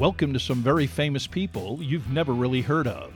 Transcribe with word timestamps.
Welcome 0.00 0.32
to 0.32 0.40
some 0.40 0.62
very 0.62 0.86
famous 0.86 1.26
people 1.26 1.78
you've 1.82 2.10
never 2.10 2.32
really 2.32 2.62
heard 2.62 2.86
of. 2.86 3.12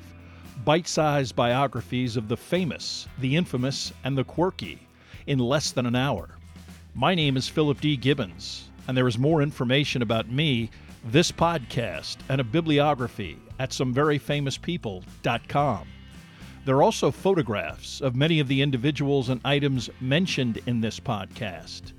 Bite 0.67 0.87
sized 0.87 1.35
biographies 1.35 2.19
of 2.19 2.29
the 2.29 2.37
famous, 2.37 3.09
the 3.21 3.37
infamous, 3.37 3.91
and 4.05 4.19
the 4.19 4.25
quirky 4.25 4.87
in 5.27 5.39
less 5.39 5.71
than 5.71 5.87
an 5.87 5.97
hour. 5.97 6.37
My 6.95 7.15
name 7.15 7.39
is 7.39 7.49
Philip 7.49 7.81
D. 7.81 7.97
Gibbons, 7.97 8.69
and 8.87 8.95
there 8.95 9.09
is 9.09 9.17
more 9.17 9.41
information 9.41 10.03
about 10.03 10.31
me, 10.31 10.69
this 11.07 11.33
podcast, 11.33 12.19
and 12.29 12.39
a 12.39 12.45
bibliography 12.45 13.39
at 13.59 13.71
someveryfamouspeople.com. 13.71 15.89
There 16.67 16.77
are 16.77 16.83
also 16.83 17.11
photographs 17.11 18.03
of 18.03 18.15
many 18.15 18.41
of 18.41 18.49
the 18.49 18.61
individuals 18.61 19.31
and 19.31 19.41
items 19.43 19.89
mentioned 20.03 20.61
in 20.67 20.83
this 20.83 21.01
podcast. 21.01 21.95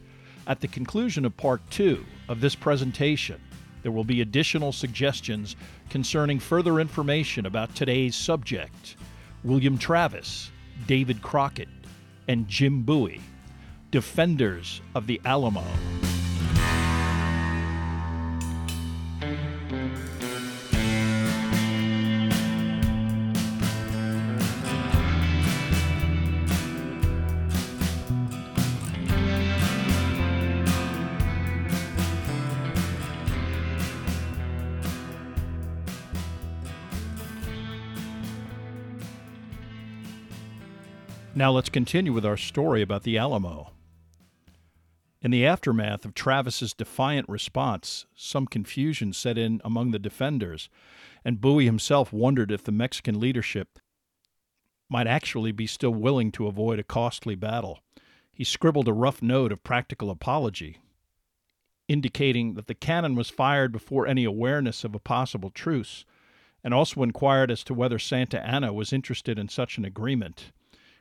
At 0.45 0.62
the 0.62 0.67
conclusion 0.67 1.26
of 1.26 1.35
part 1.35 1.67
two 1.71 2.05
of 2.29 2.40
this 2.40 2.54
presentation, 2.54 3.41
there 3.85 3.91
will 3.91 4.03
be 4.03 4.21
additional 4.21 4.71
suggestions 4.71 5.55
concerning 5.91 6.39
further 6.39 6.80
information 6.80 7.45
about 7.45 7.76
today's 7.76 8.16
subject 8.16 8.95
William 9.43 9.77
Travis, 9.77 10.49
David 10.88 11.21
Crockett, 11.21 11.70
and 12.27 12.48
Jim 12.48 12.81
Bowie, 12.81 13.21
defenders 13.91 14.82
of 14.95 15.05
the 15.05 15.21
Alamo. 15.23 15.63
Now 41.38 41.52
let's 41.52 41.68
continue 41.68 42.14
with 42.14 42.26
our 42.26 42.38
story 42.38 42.82
about 42.82 43.04
the 43.04 43.18
Alamo. 43.18 43.72
In 45.22 45.32
the 45.32 45.46
aftermath 45.46 46.05
of 46.05 46.14
Travis's 46.14 46.74
defiant 46.74 47.28
response, 47.28 48.05
some 48.16 48.48
confusion 48.48 49.12
set 49.12 49.38
in 49.38 49.60
among 49.66 49.91
the 49.91 50.00
defenders, 50.00 50.70
and 51.26 51.41
Bowie 51.41 51.66
himself 51.66 52.13
wondered 52.13 52.54
if 52.54 52.63
the 52.63 52.72
Mexican 52.72 53.20
leadership 53.20 53.80
might 54.88 55.08
actually 55.08 55.52
be 55.52 55.68
still 55.68 55.94
willing 55.94 56.32
to 56.32 56.48
avoid 56.48 56.80
a 56.80 56.84
costly 56.84 57.36
battle. 57.36 57.80
He 58.32 58.46
scribbled 58.46 58.88
a 58.88 58.94
rough 58.94 59.22
note 59.22 59.52
of 59.52 59.62
practical 59.62 60.10
apology, 60.10 60.78
indicating 61.90 62.54
that 62.54 62.68
the 62.68 62.74
cannon 62.74 63.13
was 63.13 63.30
fired 63.30 63.74
before 63.74 64.08
any 64.08 64.24
awareness 64.24 64.86
of 64.86 64.96
a 64.96 65.00
possible 65.00 65.50
truce, 65.50 66.06
and 66.63 66.74
also 66.74 67.03
inquired 67.03 67.52
as 67.52 67.62
to 67.66 67.74
whether 67.74 68.00
Santa 68.00 68.41
Anna 68.41 68.72
was 68.72 68.94
interested 68.94 69.38
in 69.38 69.50
such 69.50 69.78
an 69.78 69.84
agreement. 69.84 70.53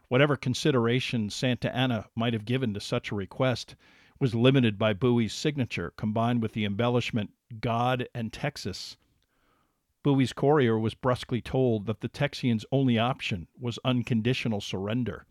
Whatever 0.08 0.36
consideration 0.36 1.30
Santa 1.30 1.74
Anna 1.74 2.06
might 2.14 2.34
have 2.34 2.44
given 2.44 2.74
to 2.74 2.80
such 2.80 3.10
a 3.10 3.14
request 3.14 3.74
was 4.20 4.34
limited 4.34 4.78
by 4.78 4.92
Bowie's 4.92 5.33
signature, 5.33 5.92
combined 5.97 6.42
with 6.42 6.53
the 6.53 6.65
embellishment 6.65 7.32
God 7.60 8.06
and 8.14 8.32
Texas. 8.32 8.97
Bowie's 10.03 10.34
courier 10.34 10.78
was 10.78 10.93
brusquely 10.94 11.41
told 11.41 11.87
that 11.87 12.00
the 12.00 12.09
Texians' 12.09 12.66
only 12.70 12.98
option 12.98 13.48
was 13.59 13.78
unconditional 13.84 14.60
surrender. 14.60 15.25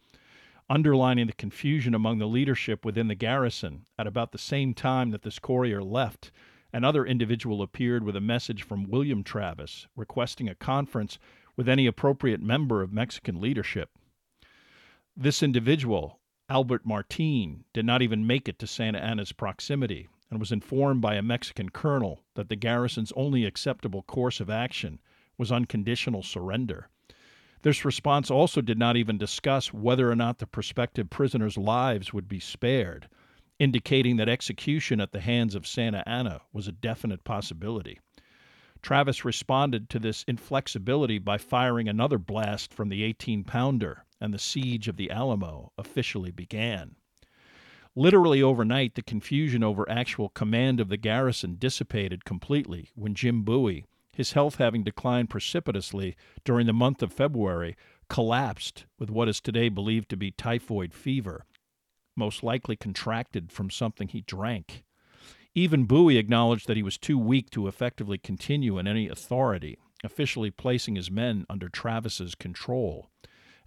Underlining 0.69 1.27
the 1.27 1.33
confusion 1.33 1.93
among 1.93 2.17
the 2.17 2.27
leadership 2.27 2.83
within 2.83 3.07
the 3.07 3.15
garrison, 3.15 3.85
at 3.99 4.07
about 4.07 4.31
the 4.31 4.37
same 4.39 4.73
time 4.73 5.11
that 5.11 5.21
this 5.21 5.37
courier 5.37 5.83
left, 5.83 6.31
another 6.73 7.05
individual 7.05 7.61
appeared 7.61 8.03
with 8.03 8.15
a 8.15 8.21
message 8.21 8.63
from 8.63 8.89
William 8.89 9.23
Travis 9.23 9.87
requesting 9.95 10.49
a 10.49 10.55
conference 10.55 11.19
with 11.55 11.69
any 11.69 11.85
appropriate 11.85 12.41
member 12.41 12.81
of 12.81 12.91
Mexican 12.91 13.39
leadership. 13.39 13.91
This 15.15 15.43
individual, 15.43 16.19
Albert 16.49 16.87
Martin, 16.87 17.65
did 17.71 17.85
not 17.85 18.01
even 18.01 18.25
make 18.25 18.49
it 18.49 18.57
to 18.57 18.65
Santa 18.65 18.97
Anna's 18.97 19.31
proximity 19.31 20.07
and 20.31 20.39
was 20.39 20.51
informed 20.51 21.01
by 21.01 21.13
a 21.13 21.21
Mexican 21.21 21.69
colonel 21.69 22.23
that 22.33 22.49
the 22.49 22.55
garrison's 22.55 23.11
only 23.15 23.45
acceptable 23.45 24.01
course 24.01 24.39
of 24.39 24.49
action 24.49 24.99
was 25.37 25.51
unconditional 25.51 26.23
surrender. 26.23 26.89
This 27.61 27.85
response 27.85 28.31
also 28.31 28.59
did 28.59 28.79
not 28.79 28.97
even 28.97 29.19
discuss 29.19 29.71
whether 29.71 30.09
or 30.09 30.15
not 30.15 30.39
the 30.39 30.47
prospective 30.47 31.11
prisoners' 31.11 31.59
lives 31.59 32.11
would 32.11 32.27
be 32.27 32.39
spared, 32.39 33.07
indicating 33.59 34.15
that 34.17 34.27
execution 34.27 34.99
at 34.99 35.11
the 35.11 35.21
hands 35.21 35.53
of 35.53 35.67
Santa 35.67 36.01
Anna 36.07 36.41
was 36.51 36.67
a 36.67 36.71
definite 36.71 37.23
possibility. 37.23 37.99
Travis 38.81 39.23
responded 39.23 39.91
to 39.91 39.99
this 39.99 40.25
inflexibility 40.27 41.19
by 41.19 41.37
firing 41.37 41.87
another 41.87 42.17
blast 42.17 42.73
from 42.73 42.89
the 42.89 43.03
18 43.03 43.43
pounder 43.43 44.05
and 44.23 44.33
the 44.33 44.39
siege 44.39 44.87
of 44.87 44.95
the 44.95 45.11
Alamo 45.11 45.73
officially 45.77 46.31
began. 46.31 46.95
Literally 47.93 48.41
overnight, 48.41 48.95
the 48.95 49.01
confusion 49.01 49.63
over 49.63 49.87
actual 49.89 50.29
command 50.29 50.79
of 50.79 50.87
the 50.87 50.97
garrison 50.97 51.57
dissipated 51.59 52.23
completely 52.23 52.89
when 52.95 53.13
Jim 53.13 53.43
Bowie, 53.43 53.85
his 54.13 54.31
health 54.31 54.55
having 54.55 54.81
declined 54.81 55.29
precipitously 55.29 56.15
during 56.45 56.65
the 56.67 56.73
month 56.73 57.03
of 57.03 57.11
February, 57.11 57.75
collapsed 58.09 58.85
with 58.97 59.11
what 59.11 59.27
is 59.27 59.41
today 59.41 59.67
believed 59.67 60.09
to 60.09 60.17
be 60.17 60.31
typhoid 60.31 60.93
fever, 60.93 61.45
most 62.15 62.43
likely 62.43 62.77
contracted 62.77 63.51
from 63.51 63.69
something 63.69 64.07
he 64.07 64.21
drank. 64.21 64.85
Even 65.53 65.83
Bowie 65.83 66.17
acknowledged 66.17 66.67
that 66.67 66.77
he 66.77 66.83
was 66.83 66.97
too 66.97 67.17
weak 67.17 67.49
to 67.51 67.67
effectively 67.67 68.17
continue 68.17 68.79
in 68.79 68.87
any 68.87 69.09
authority, 69.09 69.77
officially 70.01 70.49
placing 70.49 70.95
his 70.95 71.11
men 71.11 71.45
under 71.49 71.67
Travis's 71.67 72.35
control. 72.35 73.09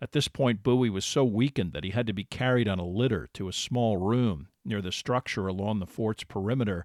At 0.00 0.12
this 0.12 0.28
point, 0.28 0.62
Bowie 0.62 0.90
was 0.90 1.06
so 1.06 1.24
weakened 1.24 1.72
that 1.72 1.84
he 1.84 1.90
had 1.90 2.06
to 2.06 2.12
be 2.12 2.24
carried 2.24 2.68
on 2.68 2.78
a 2.78 2.86
litter 2.86 3.28
to 3.32 3.48
a 3.48 3.52
small 3.52 3.96
room 3.96 4.48
near 4.64 4.82
the 4.82 4.92
structure 4.92 5.46
along 5.46 5.78
the 5.78 5.86
fort's 5.86 6.24
perimeter, 6.24 6.84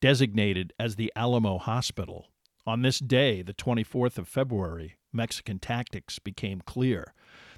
designated 0.00 0.72
as 0.78 0.94
the 0.94 1.12
Alamo 1.16 1.58
Hospital. 1.58 2.28
On 2.66 2.82
this 2.82 3.00
day, 3.00 3.42
the 3.42 3.54
24th 3.54 4.18
of 4.18 4.28
February, 4.28 4.96
Mexican 5.12 5.58
tactics 5.58 6.18
became 6.18 6.60
clear. 6.60 7.12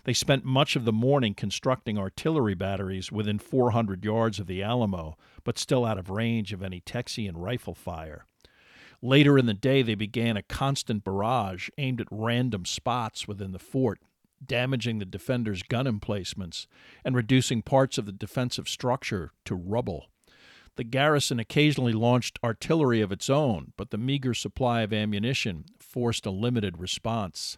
They 0.04 0.14
spent 0.14 0.44
much 0.44 0.76
of 0.76 0.84
the 0.84 0.92
morning 0.92 1.34
constructing 1.34 1.98
artillery 1.98 2.54
batteries 2.54 3.12
within 3.12 3.38
400 3.38 4.04
yards 4.04 4.38
of 4.38 4.46
the 4.46 4.62
Alamo, 4.62 5.18
but 5.44 5.58
still 5.58 5.84
out 5.84 5.98
of 5.98 6.10
range 6.10 6.52
of 6.52 6.62
any 6.62 6.80
Texian 6.80 7.34
rifle 7.36 7.74
fire. 7.74 8.24
Later 9.02 9.36
in 9.36 9.46
the 9.46 9.54
day, 9.54 9.82
they 9.82 9.94
began 9.94 10.36
a 10.36 10.42
constant 10.42 11.04
barrage 11.04 11.68
aimed 11.76 12.00
at 12.00 12.08
random 12.10 12.64
spots 12.64 13.28
within 13.28 13.52
the 13.52 13.58
fort 13.58 14.00
damaging 14.44 14.98
the 14.98 15.04
defenders' 15.04 15.62
gun 15.62 15.86
emplacements 15.86 16.66
and 17.04 17.14
reducing 17.14 17.62
parts 17.62 17.98
of 17.98 18.06
the 18.06 18.12
defensive 18.12 18.68
structure 18.68 19.32
to 19.44 19.54
rubble. 19.54 20.06
The 20.76 20.84
garrison 20.84 21.40
occasionally 21.40 21.94
launched 21.94 22.38
artillery 22.44 23.00
of 23.00 23.10
its 23.10 23.30
own, 23.30 23.72
but 23.76 23.90
the 23.90 23.98
meager 23.98 24.34
supply 24.34 24.82
of 24.82 24.92
ammunition 24.92 25.64
forced 25.78 26.26
a 26.26 26.30
limited 26.30 26.78
response. 26.78 27.56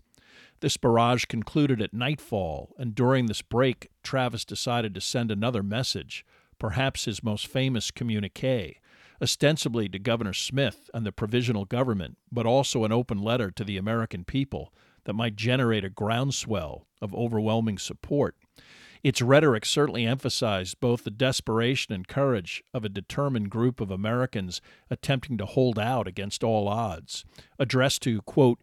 This 0.61 0.77
barrage 0.77 1.25
concluded 1.25 1.83
at 1.83 1.93
nightfall, 1.93 2.75
and 2.79 2.95
during 2.95 3.27
this 3.27 3.43
break, 3.43 3.89
Travis 4.03 4.45
decided 4.45 4.95
to 4.95 5.01
send 5.01 5.31
another 5.31 5.63
message, 5.63 6.25
perhaps 6.59 7.07
his 7.07 7.23
most 7.23 7.47
famous 7.47 7.91
communique, 7.91 8.81
ostensibly 9.21 9.89
to 9.89 9.99
Governor 9.99 10.33
Smith 10.33 10.89
and 10.95 11.05
the 11.05 11.13
provisional 11.13 11.65
government, 11.65 12.19
but 12.31 12.47
also 12.47 12.85
an 12.85 12.93
open 12.93 13.21
letter 13.21 13.51
to 13.51 13.65
the 13.65 13.77
American 13.77 14.25
people 14.25 14.73
that 15.09 15.15
might 15.15 15.37
generate 15.37 15.87
a 15.87 15.89
groundswell 15.89 16.87
of 17.01 17.15
overwhelming 17.15 17.79
support. 17.79 18.37
Its 19.03 19.23
rhetoric 19.23 19.65
certainly 19.65 20.05
emphasized 20.05 20.79
both 20.81 21.03
the 21.03 21.11
desperation 21.11 21.95
and 21.95 22.07
courage 22.07 22.63
of 22.75 22.85
a 22.85 22.91
determined 22.91 23.49
group 23.49 23.81
of 23.81 23.91
Americans 23.91 24.61
attempting 24.91 25.39
to 25.39 25.47
hold 25.47 25.79
out 25.79 26.07
against 26.07 26.45
all 26.45 26.69
odds. 26.69 27.25
Addressed 27.59 28.03
to, 28.03 28.21
quote, 28.21 28.61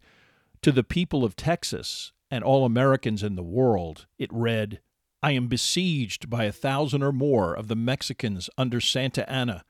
to 0.62 0.72
the 0.72 0.84
people 0.84 1.24
of 1.24 1.36
Texas 1.36 2.14
and 2.30 2.44
all 2.44 2.64
Americans 2.64 3.24
in 3.24 3.36
the 3.36 3.42
world, 3.42 4.06
it 4.20 4.32
read, 4.32 4.82
I 5.24 5.32
am 5.32 5.48
besieged 5.48 6.30
by 6.30 6.44
a 6.44 6.52
thousand 6.52 7.02
or 7.02 7.12
more 7.12 7.56
of 7.56 7.70
the 7.70 7.76
Mexicans 7.76 8.52
under 8.56 8.80
Santa 8.80 9.28
Anna. 9.28 9.66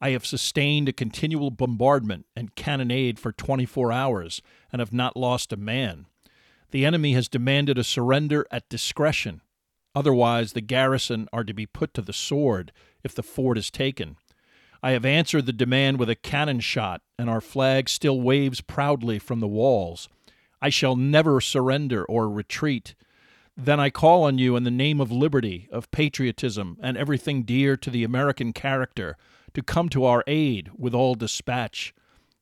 I 0.00 0.12
have 0.12 0.24
sustained 0.24 0.88
a 0.88 0.94
continual 0.94 1.50
bombardment 1.50 2.24
and 2.34 2.54
cannonade 2.54 3.18
for 3.18 3.30
24 3.30 3.92
hours 3.92 4.40
and 4.72 4.80
have 4.80 4.92
not 4.94 5.18
lost 5.18 5.52
a 5.52 5.58
man. 5.58 6.06
The 6.74 6.84
enemy 6.84 7.12
has 7.12 7.28
demanded 7.28 7.78
a 7.78 7.84
surrender 7.84 8.48
at 8.50 8.68
discretion. 8.68 9.42
Otherwise, 9.94 10.54
the 10.54 10.60
garrison 10.60 11.28
are 11.32 11.44
to 11.44 11.54
be 11.54 11.66
put 11.66 11.94
to 11.94 12.02
the 12.02 12.12
sword 12.12 12.72
if 13.04 13.14
the 13.14 13.22
fort 13.22 13.56
is 13.56 13.70
taken. 13.70 14.16
I 14.82 14.90
have 14.90 15.04
answered 15.04 15.46
the 15.46 15.52
demand 15.52 16.00
with 16.00 16.10
a 16.10 16.16
cannon 16.16 16.58
shot, 16.58 17.02
and 17.16 17.30
our 17.30 17.40
flag 17.40 17.88
still 17.88 18.20
waves 18.20 18.60
proudly 18.60 19.20
from 19.20 19.38
the 19.38 19.46
walls. 19.46 20.08
I 20.60 20.68
shall 20.68 20.96
never 20.96 21.40
surrender 21.40 22.04
or 22.06 22.28
retreat. 22.28 22.96
Then 23.56 23.78
I 23.78 23.90
call 23.90 24.24
on 24.24 24.38
you 24.38 24.56
in 24.56 24.64
the 24.64 24.70
name 24.72 25.00
of 25.00 25.12
liberty, 25.12 25.68
of 25.70 25.92
patriotism, 25.92 26.76
and 26.82 26.96
everything 26.96 27.44
dear 27.44 27.76
to 27.76 27.88
the 27.88 28.02
American 28.02 28.52
character 28.52 29.16
to 29.52 29.62
come 29.62 29.88
to 29.90 30.06
our 30.06 30.24
aid 30.26 30.70
with 30.76 30.92
all 30.92 31.14
dispatch. 31.14 31.94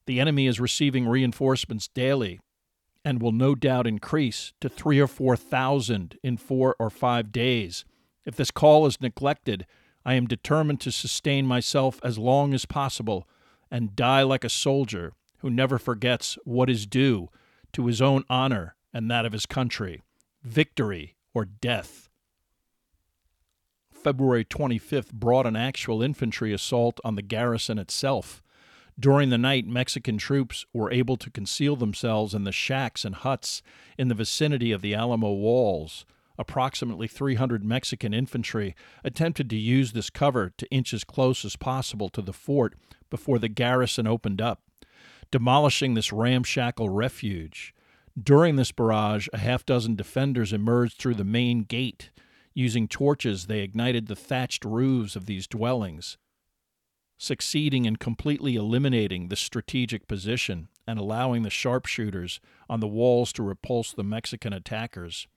The 0.06 0.20
enemy 0.20 0.46
is 0.46 0.58
receiving 0.58 1.06
reinforcements 1.06 1.86
daily 1.86 2.40
and 3.04 3.20
will 3.20 3.32
no 3.32 3.54
doubt 3.54 3.86
increase 3.86 4.52
to 4.60 4.68
three 4.68 5.00
or 5.00 5.06
four 5.06 5.36
thousand 5.36 6.18
in 6.22 6.36
four 6.36 6.76
or 6.78 6.90
five 6.90 7.32
days. 7.32 7.84
If 8.24 8.36
this 8.36 8.50
call 8.50 8.86
is 8.86 9.00
neglected, 9.00 9.66
I 10.04 10.14
am 10.14 10.26
determined 10.26 10.80
to 10.82 10.92
sustain 10.92 11.46
myself 11.46 12.00
as 12.02 12.18
long 12.18 12.54
as 12.54 12.66
possible 12.66 13.28
and 13.70 13.96
die 13.96 14.22
like 14.22 14.44
a 14.44 14.48
soldier 14.48 15.12
who 15.38 15.50
never 15.50 15.78
forgets 15.78 16.38
what 16.44 16.70
is 16.70 16.86
due 16.86 17.28
to 17.72 17.86
his 17.86 18.02
own 18.02 18.24
honor 18.28 18.76
and 18.92 19.10
that 19.10 19.26
of 19.26 19.32
his 19.32 19.46
country 19.46 20.02
victory 20.42 21.16
or 21.34 21.44
death. 21.44 22.08
February 23.92 24.44
25th 24.44 25.12
brought 25.12 25.46
an 25.46 25.54
actual 25.54 26.02
infantry 26.02 26.52
assault 26.52 26.98
on 27.04 27.14
the 27.14 27.22
garrison 27.22 27.78
itself. 27.78 28.42
During 28.98 29.30
the 29.30 29.38
night, 29.38 29.66
Mexican 29.66 30.18
troops 30.18 30.66
were 30.72 30.92
able 30.92 31.16
to 31.16 31.30
conceal 31.30 31.76
themselves 31.76 32.34
in 32.34 32.44
the 32.44 32.52
shacks 32.52 33.04
and 33.04 33.14
huts 33.14 33.62
in 33.98 34.08
the 34.08 34.14
vicinity 34.14 34.70
of 34.70 34.82
the 34.82 34.94
Alamo 34.94 35.32
walls. 35.32 36.04
Approximately 36.38 37.08
300 37.08 37.64
Mexican 37.64 38.14
infantry 38.14 38.74
attempted 39.04 39.48
to 39.50 39.56
use 39.56 39.92
this 39.92 40.10
cover 40.10 40.50
to 40.56 40.70
inch 40.70 40.92
as 40.94 41.04
close 41.04 41.44
as 41.44 41.56
possible 41.56 42.08
to 42.10 42.22
the 42.22 42.32
fort 42.32 42.74
before 43.10 43.38
the 43.38 43.48
garrison 43.48 44.06
opened 44.06 44.40
up, 44.40 44.62
demolishing 45.30 45.94
this 45.94 46.12
ramshackle 46.12 46.88
refuge. 46.88 47.74
During 48.20 48.56
this 48.56 48.72
barrage, 48.72 49.28
a 49.32 49.38
half 49.38 49.64
dozen 49.64 49.94
defenders 49.94 50.52
emerged 50.52 50.98
through 50.98 51.14
the 51.14 51.24
main 51.24 51.64
gate. 51.64 52.10
Using 52.54 52.88
torches, 52.88 53.46
they 53.46 53.60
ignited 53.60 54.06
the 54.06 54.16
thatched 54.16 54.64
roofs 54.64 55.16
of 55.16 55.26
these 55.26 55.46
dwellings, 55.46 56.18
succeeding 57.22 57.84
in 57.84 57.94
completely 57.94 58.56
eliminating 58.56 59.28
the 59.28 59.36
strategic 59.36 60.08
position 60.08 60.68
and 60.88 60.98
allowing 60.98 61.44
the 61.44 61.50
sharpshooters 61.50 62.40
on 62.68 62.80
the 62.80 62.88
walls 62.88 63.32
to 63.32 63.44
repulse 63.44 63.92
the 63.92 64.02
Mexican 64.02 64.52
attackers. 64.52 65.28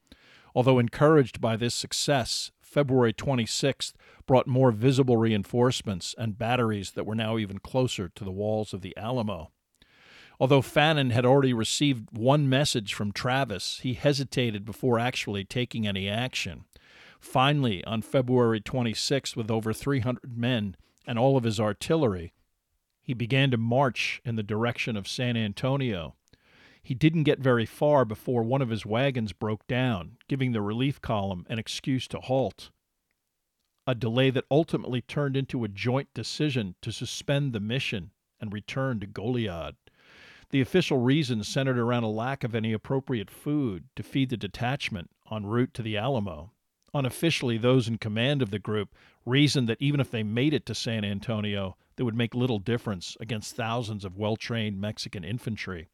Although 0.56 0.80
encouraged 0.80 1.40
by 1.40 1.56
this 1.56 1.76
success, 1.76 2.52
February 2.60 3.14
26th 3.14 3.94
brought 4.26 4.48
more 4.48 4.72
visible 4.72 5.18
reinforcements 5.18 6.16
and 6.18 6.40
batteries 6.40 6.92
that 6.92 7.06
were 7.06 7.14
now 7.14 7.38
even 7.38 7.60
closer 7.60 8.10
to 8.10 8.24
the 8.24 8.32
walls 8.32 8.74
of 8.74 8.82
the 8.82 8.98
Alamo. 8.98 9.52
Although 10.40 10.64
Fannin 10.64 11.12
had 11.12 11.26
already 11.26 11.54
received 11.54 12.18
one 12.18 12.50
message 12.50 12.96
from 12.96 13.12
Travis, 13.12 13.80
he 13.84 13.94
hesitated 13.94 14.66
before 14.66 14.98
actually 14.98 15.46
taking 15.46 15.88
any 15.88 16.10
action. 16.10 16.66
Finally, 17.20 17.84
on 17.86 18.02
February 18.02 18.60
26th, 18.60 19.36
with 19.36 19.52
over 19.52 19.72
300 19.72 20.36
men 20.36 20.76
and 21.07 21.19
all 21.19 21.38
of 21.38 21.44
his 21.44 21.60
artillery, 21.60 22.34
he 23.02 23.13
began 23.13 23.52
to 23.52 23.57
march 23.57 24.22
in 24.25 24.36
the 24.36 24.44
direction 24.44 24.98
of 24.98 25.07
San 25.07 25.38
Antonio. 25.38 26.16
He 26.81 26.94
didn't 26.94 27.24
get 27.24 27.40
very 27.40 27.66
far 27.66 28.04
before 28.06 28.44
one 28.44 28.62
of 28.62 28.69
his 28.69 28.86
wagons 28.86 29.31
broke 29.31 29.66
down, 29.68 30.18
giving 30.28 30.52
the 30.52 30.62
relief 30.62 31.02
column 31.02 31.46
an 31.50 31.60
excuse 31.60 32.07
to 32.10 32.19
halt. 32.19 32.72
A 33.88 33.94
delay 33.94 34.31
that 34.31 34.46
ultimately 34.50 35.02
turned 35.02 35.38
into 35.38 35.63
a 35.63 35.68
joint 35.68 36.10
decision 36.16 36.75
to 36.81 36.92
suspend 36.92 37.54
the 37.54 37.60
mission 37.60 38.12
and 38.40 38.51
return 38.51 39.00
to 39.00 39.08
Goliad. 39.08 39.75
The 40.50 40.62
official 40.62 40.98
reason 41.00 41.44
centered 41.44 41.78
around 41.78 42.04
a 42.04 42.10
lack 42.10 42.44
of 42.44 42.56
any 42.56 42.74
appropriate 42.74 43.30
food 43.30 43.86
to 43.96 44.04
feed 44.04 44.30
the 44.30 44.38
detachment 44.38 45.12
en 45.31 45.46
route 45.46 45.74
to 45.75 45.81
the 45.84 45.98
Alamo. 45.98 46.51
Unofficially, 46.95 47.57
those 47.57 47.88
in 47.88 47.97
command 47.97 48.42
of 48.42 48.50
the 48.50 48.57
group 48.57 48.95
reasoned 49.25 49.69
that 49.69 49.81
even 49.81 50.00
if 50.00 50.09
they 50.09 50.24
made 50.24 50.53
it 50.53 50.65
to 50.65 50.74
San 50.74 51.03
Antonio, 51.03 51.75
they 51.95 52.03
would 52.03 52.15
make 52.15 52.33
little 52.33 52.57
difference 52.57 53.15
against 53.19 53.56
thousands 53.56 54.03
of 54.03 54.18
well 54.18 54.36
trained 54.36 54.81
Mexican 54.81 55.24
infantry. 55.24 55.89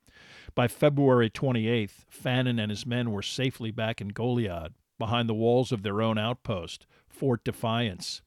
By 0.55 0.67
February 0.67 1.29
28th, 1.29 2.05
Fannin 2.07 2.59
and 2.59 2.69
his 2.69 2.85
men 2.85 3.11
were 3.11 3.23
safely 3.23 3.71
back 3.71 3.99
in 3.99 4.09
Goliad, 4.09 4.73
behind 4.97 5.27
the 5.27 5.33
walls 5.33 5.71
of 5.71 5.81
their 5.81 6.01
own 6.01 6.17
outpost, 6.17 6.85
Fort 7.09 7.43
Defiance. 7.43 8.21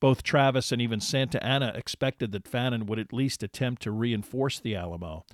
Both 0.00 0.22
Travis 0.22 0.72
and 0.72 0.82
even 0.82 1.00
Santa 1.00 1.42
Anna 1.42 1.72
expected 1.74 2.32
that 2.32 2.48
Fannin 2.48 2.86
would 2.86 2.98
at 2.98 3.12
least 3.12 3.42
attempt 3.42 3.82
to 3.82 3.90
reinforce 3.90 4.58
the 4.58 4.74
Alamo, 4.74 5.24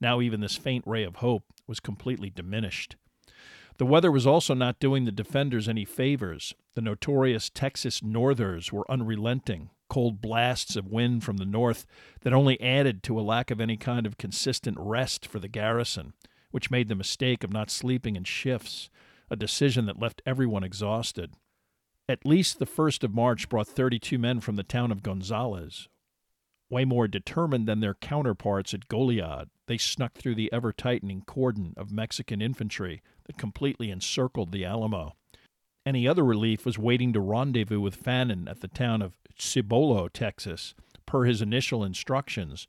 now, 0.00 0.20
even 0.20 0.40
this 0.40 0.56
faint 0.56 0.84
ray 0.86 1.04
of 1.04 1.16
hope 1.16 1.44
was 1.66 1.80
completely 1.80 2.30
diminished. 2.30 2.96
The 3.78 3.86
weather 3.86 4.10
was 4.10 4.26
also 4.26 4.54
not 4.54 4.80
doing 4.80 5.04
the 5.04 5.12
defenders 5.12 5.68
any 5.68 5.84
favors. 5.84 6.54
The 6.74 6.80
notorious 6.80 7.50
Texas 7.50 8.02
northers 8.02 8.72
were 8.72 8.90
unrelenting, 8.90 9.68
cold 9.90 10.22
blasts 10.22 10.76
of 10.76 10.88
wind 10.88 11.24
from 11.24 11.36
the 11.36 11.44
north 11.44 11.84
that 12.22 12.32
only 12.32 12.60
added 12.60 13.02
to 13.02 13.20
a 13.20 13.22
lack 13.22 13.50
of 13.50 13.60
any 13.60 13.76
kind 13.76 14.06
of 14.06 14.16
consistent 14.16 14.78
rest 14.80 15.26
for 15.26 15.38
the 15.38 15.48
garrison, 15.48 16.14
which 16.50 16.70
made 16.70 16.88
the 16.88 16.94
mistake 16.94 17.44
of 17.44 17.52
not 17.52 17.70
sleeping 17.70 18.16
in 18.16 18.24
shifts, 18.24 18.88
a 19.30 19.36
decision 19.36 19.84
that 19.84 20.00
left 20.00 20.22
everyone 20.24 20.64
exhausted. 20.64 21.34
At 22.08 22.24
least 22.24 22.58
the 22.58 22.66
1st 22.66 23.04
of 23.04 23.14
March 23.14 23.48
brought 23.48 23.68
32 23.68 24.16
men 24.18 24.40
from 24.40 24.56
the 24.56 24.62
town 24.62 24.90
of 24.90 25.02
Gonzales, 25.02 25.88
Way 26.68 26.84
more 26.84 27.06
determined 27.06 27.68
than 27.68 27.78
their 27.78 27.94
counterparts 27.94 28.74
at 28.74 28.88
Goliad, 28.88 29.50
they 29.68 29.78
snuck 29.78 30.14
through 30.14 30.34
the 30.34 30.52
ever 30.52 30.72
tightening 30.72 31.22
cordon 31.22 31.74
of 31.76 31.92
Mexican 31.92 32.42
infantry 32.42 33.02
that 33.26 33.38
completely 33.38 33.90
encircled 33.90 34.52
the 34.52 34.64
Alamo. 34.64 35.14
Any 35.84 36.08
other 36.08 36.24
relief 36.24 36.64
was 36.66 36.78
waiting 36.78 37.12
to 37.12 37.20
rendezvous 37.20 37.80
with 37.80 37.96
Fannin 37.96 38.48
at 38.48 38.60
the 38.60 38.68
town 38.68 39.02
of 39.02 39.12
Cibolo, 39.38 40.08
Texas, 40.08 40.74
per 41.06 41.24
his 41.24 41.40
initial 41.40 41.84
instructions, 41.84 42.66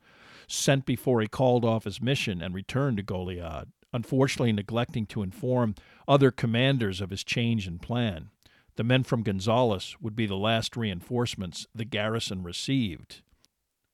sent 0.48 0.86
before 0.86 1.22
he 1.22 1.28
called 1.28 1.66
off 1.66 1.86
his 1.86 2.02
mission 2.02 2.42
and 2.42 2.54
returned 2.54 2.98
to 2.98 3.04
Goliad, 3.04 3.72
unfortunately 3.92 4.52
neglecting 4.52 5.06
to 5.08 5.24
inform 5.24 5.76
other 6.08 6.32
commanders 6.32 7.02
of 7.02 7.10
his 7.10 7.24
change 7.24 7.68
in 7.68 7.80
plan. 7.80 8.30
The 8.76 8.84
men 8.84 9.04
from 9.04 9.24
Gonzales 9.24 9.98
would 10.00 10.16
be 10.16 10.28
the 10.28 10.36
last 10.36 10.78
reinforcements 10.78 11.66
the 11.74 11.86
garrison 11.86 12.44
received. 12.44 13.22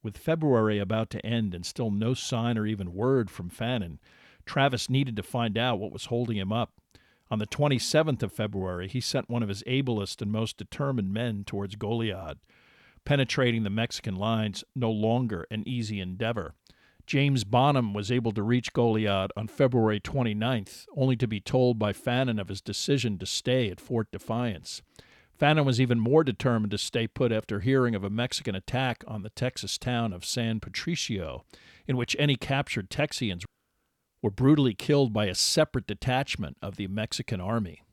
With 0.03 0.17
February 0.17 0.79
about 0.79 1.10
to 1.12 1.25
end 1.25 1.55
and 1.55 1.65
still 1.65 1.89
no 1.89 2.13
sign 2.13 2.58
or 2.58 2.67
even 2.67 2.93
word 2.93 3.32
from 3.32 3.50
Fannin, 3.50 4.00
Travis 4.45 4.89
needed 4.89 5.15
to 5.15 5.23
find 5.23 5.57
out 5.57 5.79
what 5.79 5.91
was 5.91 6.05
holding 6.05 6.38
him 6.38 6.51
up. 6.51 6.73
On 7.31 7.39
the 7.39 7.47
27th 7.47 8.21
of 8.21 8.31
February, 8.31 8.88
he 8.88 9.01
sent 9.01 9.29
one 9.29 9.41
of 9.41 9.50
his 9.50 9.63
ablest 9.65 10.21
and 10.21 10.31
most 10.31 10.57
determined 10.57 11.12
men 11.12 11.43
towards 11.43 11.75
Goliad. 11.75 12.38
Penetrating 13.05 13.63
the 13.63 13.69
Mexican 13.69 14.15
lines 14.15 14.63
no 14.75 14.91
longer 14.91 15.45
an 15.50 15.63
easy 15.67 16.00
endeavor. 16.00 16.53
James 17.05 17.43
Bonham 17.43 17.93
was 17.93 18.12
able 18.12 18.31
to 18.31 18.43
reach 18.43 18.71
Goliad 18.71 19.31
on 19.35 19.47
February 19.47 20.00
29th, 20.00 20.85
only 20.95 21.15
to 21.17 21.27
be 21.27 21.41
told 21.41 21.77
by 21.77 21.91
Fannin 21.91 22.39
of 22.39 22.47
his 22.47 22.62
decision 22.62 23.17
to 23.17 23.25
stay 23.25 23.69
at 23.69 23.81
Fort 23.81 24.09
Defiance. 24.12 24.81
Fannin 25.38 25.65
was 25.65 25.81
even 25.81 26.00
more 26.00 26.23
determined 26.23 26.71
to 26.71 26.77
stay 26.77 27.07
put 27.07 27.31
after 27.31 27.59
hearing 27.59 27.95
of 27.95 28.03
a 28.03 28.09
Mexican 28.09 28.55
attack 28.55 29.03
on 29.07 29.23
the 29.23 29.31
Texas 29.31 29.77
town 29.77 30.13
of 30.13 30.23
San 30.23 30.59
Patricio, 30.59 31.43
in 31.88 31.97
which 31.97 32.15
any 32.17 32.35
captured 32.35 32.89
Texians 32.89 33.43
were 34.24 34.32
brutally 34.32 34.74
killed 34.74 35.13
by 35.13 35.25
a 35.25 35.36
separate 35.36 35.86
detachment 35.86 36.58
of 36.62 36.77
the 36.77 36.88
Mexican 36.88 37.42
army. 37.42 37.84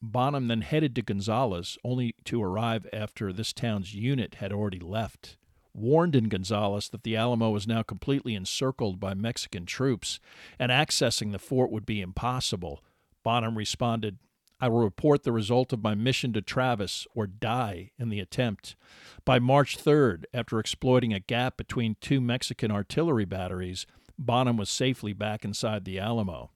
Bonham 0.00 0.48
then 0.48 0.62
headed 0.62 0.94
to 0.94 1.02
Gonzales, 1.02 1.76
only 1.84 2.14
to 2.24 2.42
arrive 2.42 2.86
after 2.92 3.32
this 3.32 3.52
town's 3.52 3.92
unit 3.92 4.36
had 4.36 4.52
already 4.52 4.78
left. 4.78 5.36
Warned 5.74 6.16
in 6.16 6.28
Gonzales 6.28 6.88
that 6.88 7.02
the 7.02 7.16
Alamo 7.16 7.50
was 7.50 7.66
now 7.66 7.82
completely 7.82 8.34
encircled 8.34 8.98
by 8.98 9.12
Mexican 9.14 9.66
troops 9.66 10.20
and 10.58 10.72
accessing 10.72 11.32
the 11.32 11.38
fort 11.38 11.70
would 11.70 11.84
be 11.84 12.00
impossible, 12.00 12.82
Bonham 13.22 13.58
responded, 13.58 14.18
I 14.60 14.68
will 14.68 14.80
report 14.80 15.22
the 15.22 15.32
result 15.32 15.72
of 15.72 15.82
my 15.82 15.94
mission 15.94 16.32
to 16.34 16.42
Travis 16.42 17.06
or 17.14 17.26
die 17.26 17.92
in 17.98 18.10
the 18.10 18.20
attempt. 18.20 18.76
By 19.24 19.38
March 19.38 19.78
3rd, 19.82 20.24
after 20.34 20.58
exploiting 20.58 21.14
a 21.14 21.20
gap 21.20 21.56
between 21.56 21.96
two 22.00 22.20
Mexican 22.20 22.70
artillery 22.70 23.24
batteries, 23.24 23.86
Bonham 24.20 24.58
was 24.58 24.68
safely 24.68 25.14
back 25.14 25.44
inside 25.44 25.84
the 25.84 25.98
Alamo. 25.98 26.50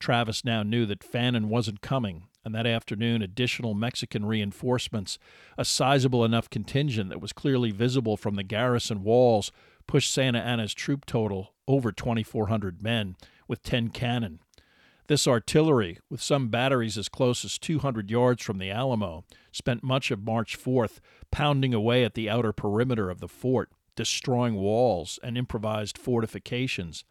Travis 0.00 0.44
now 0.44 0.64
knew 0.64 0.84
that 0.84 1.04
Fannin 1.04 1.48
wasn't 1.48 1.80
coming, 1.80 2.24
and 2.44 2.54
that 2.54 2.66
afternoon 2.66 3.22
additional 3.22 3.72
Mexican 3.72 4.26
reinforcements, 4.26 5.18
a 5.56 5.64
sizable 5.64 6.24
enough 6.24 6.50
contingent 6.50 7.10
that 7.10 7.20
was 7.20 7.32
clearly 7.32 7.70
visible 7.70 8.16
from 8.16 8.34
the 8.34 8.42
garrison 8.42 9.04
walls, 9.04 9.52
pushed 9.86 10.12
Santa 10.12 10.40
Anna's 10.40 10.74
troop 10.74 11.06
total 11.06 11.54
over 11.68 11.92
2,400 11.92 12.82
men, 12.82 13.16
with 13.46 13.62
10 13.62 13.90
cannon. 13.90 14.40
This 15.06 15.28
artillery, 15.28 15.98
with 16.10 16.20
some 16.20 16.48
batteries 16.48 16.98
as 16.98 17.08
close 17.08 17.44
as 17.44 17.58
200 17.58 18.10
yards 18.10 18.42
from 18.42 18.58
the 18.58 18.70
Alamo, 18.70 19.24
spent 19.52 19.84
much 19.84 20.10
of 20.10 20.24
March 20.24 20.58
4th 20.58 20.98
pounding 21.30 21.72
away 21.72 22.04
at 22.04 22.14
the 22.14 22.28
outer 22.28 22.52
perimeter 22.52 23.08
of 23.08 23.20
the 23.20 23.28
fort, 23.28 23.70
destroying 23.94 24.54
walls 24.54 25.18
and 25.22 25.36
improvised 25.38 25.98
fortifications. 25.98 27.04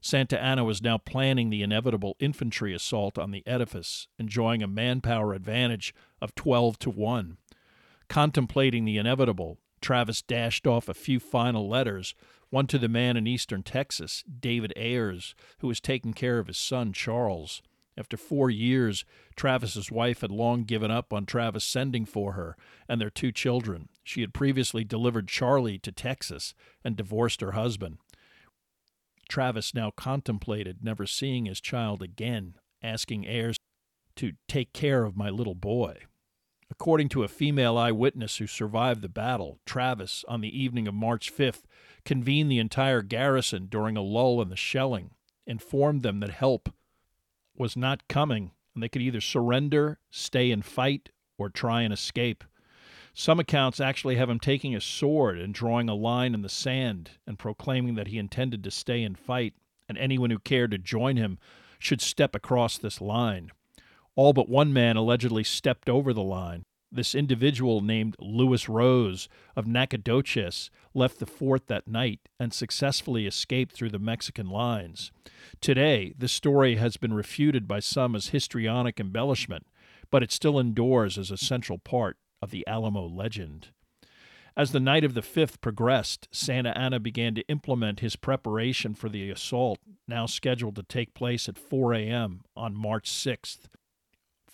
Santa 0.00 0.40
Anna 0.40 0.64
was 0.64 0.82
now 0.82 0.98
planning 0.98 1.50
the 1.50 1.62
inevitable 1.62 2.16
infantry 2.20 2.72
assault 2.72 3.18
on 3.18 3.30
the 3.30 3.44
edifice, 3.46 4.06
enjoying 4.18 4.62
a 4.62 4.68
manpower 4.68 5.34
advantage 5.34 5.94
of 6.20 6.34
12 6.34 6.78
to 6.80 6.90
1. 6.90 7.36
Contemplating 8.08 8.84
the 8.84 8.96
inevitable, 8.96 9.58
Travis 9.80 10.22
dashed 10.22 10.66
off 10.66 10.88
a 10.88 10.94
few 10.94 11.20
final 11.20 11.68
letters 11.68 12.14
one 12.50 12.66
to 12.66 12.78
the 12.78 12.88
man 12.88 13.16
in 13.16 13.26
eastern 13.26 13.62
Texas, 13.62 14.24
David 14.40 14.72
Ayers, 14.76 15.34
who 15.58 15.66
was 15.66 15.80
taking 15.80 16.14
care 16.14 16.38
of 16.38 16.46
his 16.46 16.56
son, 16.56 16.92
Charles. 16.92 17.62
After 17.98 18.16
four 18.16 18.48
years, 18.48 19.04
Travis's 19.34 19.90
wife 19.90 20.20
had 20.20 20.30
long 20.30 20.62
given 20.62 20.88
up 20.88 21.12
on 21.12 21.26
Travis 21.26 21.64
sending 21.64 22.04
for 22.04 22.34
her 22.34 22.56
and 22.88 23.00
their 23.00 23.10
two 23.10 23.32
children. 23.32 23.88
She 24.04 24.20
had 24.20 24.32
previously 24.32 24.84
delivered 24.84 25.26
Charlie 25.26 25.80
to 25.80 25.90
Texas 25.90 26.54
and 26.84 26.96
divorced 26.96 27.40
her 27.40 27.52
husband. 27.52 27.98
Travis 29.28 29.74
now 29.74 29.90
contemplated 29.90 30.84
never 30.84 31.06
seeing 31.06 31.46
his 31.46 31.60
child 31.60 32.00
again, 32.00 32.54
asking 32.84 33.26
Ayers 33.26 33.56
to 34.14 34.34
take 34.46 34.72
care 34.72 35.02
of 35.04 35.16
my 35.16 35.28
little 35.28 35.56
boy. 35.56 35.98
According 36.70 37.08
to 37.10 37.24
a 37.24 37.28
female 37.28 37.76
eyewitness 37.76 38.36
who 38.36 38.46
survived 38.46 39.02
the 39.02 39.08
battle, 39.08 39.58
Travis, 39.66 40.24
on 40.28 40.40
the 40.40 40.56
evening 40.56 40.86
of 40.86 40.94
March 40.94 41.34
5th, 41.34 41.62
convened 42.04 42.50
the 42.50 42.60
entire 42.60 43.02
garrison 43.02 43.66
during 43.66 43.96
a 43.96 44.02
lull 44.02 44.40
in 44.40 44.50
the 44.50 44.56
shelling, 44.56 45.10
informed 45.46 46.02
them 46.02 46.20
that 46.20 46.30
help 46.30 46.68
was 47.58 47.76
not 47.76 48.08
coming, 48.08 48.52
and 48.74 48.82
they 48.82 48.88
could 48.88 49.02
either 49.02 49.20
surrender, 49.20 49.98
stay 50.10 50.50
and 50.50 50.64
fight, 50.64 51.10
or 51.36 51.48
try 51.48 51.82
and 51.82 51.92
escape. 51.92 52.44
Some 53.14 53.40
accounts 53.40 53.80
actually 53.80 54.16
have 54.16 54.30
him 54.30 54.38
taking 54.38 54.76
a 54.76 54.80
sword 54.80 55.38
and 55.38 55.52
drawing 55.52 55.88
a 55.88 55.94
line 55.94 56.34
in 56.34 56.42
the 56.42 56.48
sand 56.48 57.10
and 57.26 57.38
proclaiming 57.38 57.94
that 57.96 58.08
he 58.08 58.18
intended 58.18 58.62
to 58.64 58.70
stay 58.70 59.02
and 59.02 59.18
fight, 59.18 59.54
and 59.88 59.98
anyone 59.98 60.30
who 60.30 60.38
cared 60.38 60.70
to 60.70 60.78
join 60.78 61.16
him 61.16 61.38
should 61.78 62.00
step 62.00 62.34
across 62.34 62.78
this 62.78 63.00
line. 63.00 63.50
All 64.14 64.32
but 64.32 64.48
one 64.48 64.72
man 64.72 64.96
allegedly 64.96 65.44
stepped 65.44 65.88
over 65.88 66.12
the 66.12 66.22
line. 66.22 66.64
This 66.90 67.14
individual, 67.14 67.82
named 67.82 68.16
Louis 68.18 68.66
Rose 68.66 69.28
of 69.54 69.66
Nacogdoches, 69.66 70.70
left 70.94 71.18
the 71.18 71.26
fort 71.26 71.66
that 71.66 71.86
night 71.86 72.20
and 72.40 72.52
successfully 72.52 73.26
escaped 73.26 73.74
through 73.74 73.90
the 73.90 73.98
Mexican 73.98 74.48
lines. 74.48 75.12
Today, 75.60 76.14
the 76.16 76.28
story 76.28 76.76
has 76.76 76.96
been 76.96 77.12
refuted 77.12 77.68
by 77.68 77.80
some 77.80 78.16
as 78.16 78.28
histrionic 78.28 78.98
embellishment, 78.98 79.66
but 80.10 80.22
it 80.22 80.32
still 80.32 80.58
endures 80.58 81.18
as 81.18 81.30
a 81.30 81.36
central 81.36 81.78
part 81.78 82.16
of 82.40 82.50
the 82.50 82.66
Alamo 82.66 83.06
legend. 83.06 83.68
As 84.56 84.72
the 84.72 84.80
night 84.80 85.04
of 85.04 85.14
the 85.14 85.20
5th 85.20 85.60
progressed, 85.60 86.26
Santa 86.32 86.76
Anna 86.76 86.98
began 86.98 87.34
to 87.34 87.46
implement 87.48 88.00
his 88.00 88.16
preparation 88.16 88.94
for 88.94 89.08
the 89.08 89.30
assault, 89.30 89.78
now 90.08 90.26
scheduled 90.26 90.74
to 90.76 90.82
take 90.82 91.14
place 91.14 91.48
at 91.48 91.58
4 91.58 91.94
a.m. 91.94 92.40
on 92.56 92.74
March 92.74 93.08
6th. 93.08 93.66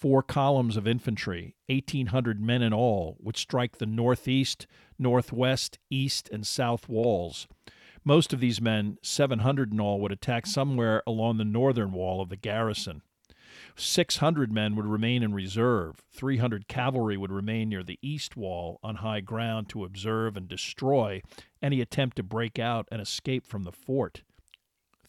Four 0.05 0.23
columns 0.23 0.77
of 0.77 0.87
infantry, 0.87 1.55
1,800 1.71 2.39
men 2.39 2.61
in 2.61 2.75
all, 2.75 3.17
would 3.21 3.39
strike 3.39 3.79
the 3.79 3.87
northeast, 3.87 4.67
northwest, 4.99 5.79
east, 5.89 6.29
and 6.31 6.47
south 6.47 6.91
walls. 6.91 7.49
Most 8.05 8.35
of 8.35 8.41
these 8.41 8.61
men, 8.61 8.99
700 9.01 9.73
in 9.73 9.81
all, 9.81 9.99
would 10.01 10.13
attack 10.13 10.45
somewhere 10.45 11.03
along 11.07 11.39
the 11.39 11.45
northern 11.47 11.91
wall 11.91 12.21
of 12.21 12.29
the 12.29 12.37
garrison. 12.37 13.01
600 13.77 14.53
men 14.53 14.77
would 14.77 14.85
remain 14.85 15.23
in 15.23 15.33
reserve. 15.33 16.03
300 16.13 16.69
cavalry 16.69 17.17
would 17.17 17.33
remain 17.33 17.71
near 17.71 17.83
the 17.83 17.99
east 18.03 18.37
wall 18.37 18.81
on 18.83 18.97
high 18.97 19.21
ground 19.21 19.71
to 19.71 19.87
observe 19.87 20.37
and 20.37 20.47
destroy 20.47 21.23
any 21.63 21.81
attempt 21.81 22.19
to 22.19 22.23
break 22.23 22.59
out 22.59 22.87
and 22.93 23.01
escape 23.01 23.47
from 23.47 23.63
the 23.63 23.73
fort. 23.73 24.21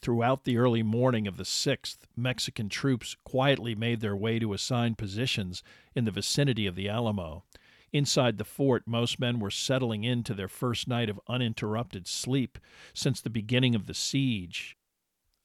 Throughout 0.01 0.43
the 0.43 0.57
early 0.57 0.83
morning 0.83 1.27
of 1.27 1.37
the 1.37 1.43
6th, 1.43 1.97
Mexican 2.15 2.69
troops 2.69 3.15
quietly 3.23 3.75
made 3.75 4.01
their 4.01 4.15
way 4.15 4.39
to 4.39 4.53
assigned 4.53 4.97
positions 4.97 5.63
in 5.95 6.05
the 6.05 6.11
vicinity 6.11 6.67
of 6.67 6.75
the 6.75 6.89
Alamo. 6.89 7.43
Inside 7.91 8.37
the 8.37 8.43
fort, 8.43 8.87
most 8.87 9.19
men 9.19 9.39
were 9.39 9.49
settling 9.49 10.03
into 10.03 10.33
their 10.33 10.47
first 10.47 10.87
night 10.87 11.09
of 11.09 11.19
uninterrupted 11.27 12.07
sleep 12.07 12.59
since 12.93 13.21
the 13.21 13.29
beginning 13.29 13.73
of 13.73 13.87
the 13.87 13.93
siege, 13.93 14.75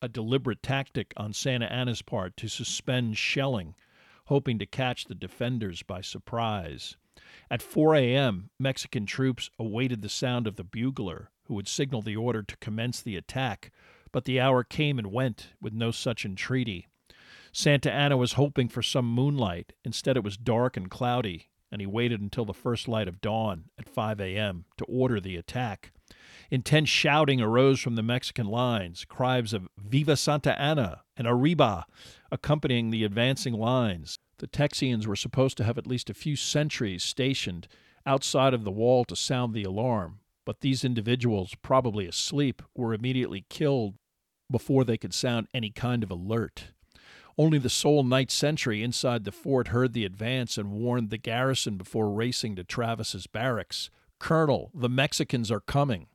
a 0.02 0.08
deliberate 0.08 0.62
tactic 0.62 1.12
on 1.16 1.32
Santa 1.32 1.70
Anna's 1.72 2.02
part 2.02 2.36
to 2.38 2.48
suspend 2.48 3.16
shelling, 3.16 3.74
hoping 4.26 4.58
to 4.58 4.66
catch 4.66 5.04
the 5.04 5.14
defenders 5.14 5.82
by 5.82 6.00
surprise. 6.00 6.96
At 7.50 7.62
4 7.62 7.94
a.m., 7.94 8.50
Mexican 8.58 9.06
troops 9.06 9.50
awaited 9.58 10.02
the 10.02 10.08
sound 10.08 10.46
of 10.46 10.56
the 10.56 10.64
bugler, 10.64 11.30
who 11.44 11.54
would 11.54 11.68
signal 11.68 12.02
the 12.02 12.16
order 12.16 12.42
to 12.42 12.56
commence 12.56 13.00
the 13.00 13.16
attack, 13.16 13.70
but 14.12 14.24
the 14.24 14.40
hour 14.40 14.64
came 14.64 14.98
and 14.98 15.12
went 15.12 15.48
with 15.60 15.72
no 15.72 15.90
such 15.90 16.24
entreaty. 16.24 16.86
Santa 17.52 17.92
Anna 17.92 18.16
was 18.16 18.34
hoping 18.34 18.68
for 18.68 18.82
some 18.82 19.06
moonlight. 19.06 19.72
Instead, 19.84 20.16
it 20.16 20.24
was 20.24 20.36
dark 20.36 20.76
and 20.76 20.90
cloudy, 20.90 21.48
and 21.70 21.80
he 21.80 21.86
waited 21.86 22.20
until 22.20 22.44
the 22.44 22.54
first 22.54 22.88
light 22.88 23.08
of 23.08 23.20
dawn 23.20 23.64
at 23.78 23.88
5 23.88 24.20
a.m. 24.20 24.64
to 24.76 24.84
order 24.84 25.20
the 25.20 25.36
attack. 25.36 25.92
Intense 26.50 26.88
shouting 26.88 27.40
arose 27.40 27.80
from 27.80 27.94
the 27.94 28.02
Mexican 28.02 28.46
lines, 28.46 29.04
cries 29.04 29.52
of 29.52 29.68
Viva 29.78 30.16
Santa 30.16 30.60
Anna 30.60 31.02
and 31.16 31.26
Arriba 31.26 31.86
accompanying 32.32 32.90
the 32.90 33.04
advancing 33.04 33.54
lines. 33.54 34.18
The 34.38 34.48
Texians 34.48 35.06
were 35.06 35.16
supposed 35.16 35.56
to 35.58 35.64
have 35.64 35.78
at 35.78 35.86
least 35.86 36.10
a 36.10 36.14
few 36.14 36.34
sentries 36.34 37.04
stationed 37.04 37.68
outside 38.06 38.54
of 38.54 38.64
the 38.64 38.70
wall 38.70 39.04
to 39.04 39.14
sound 39.14 39.54
the 39.54 39.64
alarm, 39.64 40.20
but 40.44 40.60
these 40.60 40.84
individuals, 40.84 41.54
probably 41.62 42.06
asleep, 42.06 42.62
were 42.74 42.94
immediately 42.94 43.44
killed 43.48 43.94
before 44.50 44.84
they 44.84 44.96
could 44.96 45.14
sound 45.14 45.48
any 45.54 45.70
kind 45.70 46.02
of 46.02 46.10
alert. 46.10 46.72
Only 47.38 47.58
the 47.58 47.70
sole 47.70 48.02
night 48.02 48.30
sentry 48.30 48.82
inside 48.82 49.24
the 49.24 49.32
fort 49.32 49.68
heard 49.68 49.92
the 49.92 50.04
advance 50.04 50.58
and 50.58 50.72
warned 50.72 51.10
the 51.10 51.18
garrison 51.18 51.76
before 51.76 52.10
racing 52.12 52.56
to 52.56 52.64
Travis's 52.64 53.26
barracks. 53.26 53.90
Colonel, 54.18 54.70
the 54.74 54.88
Mexicans 54.88 55.50
are 55.50 55.60
coming. 55.60 56.08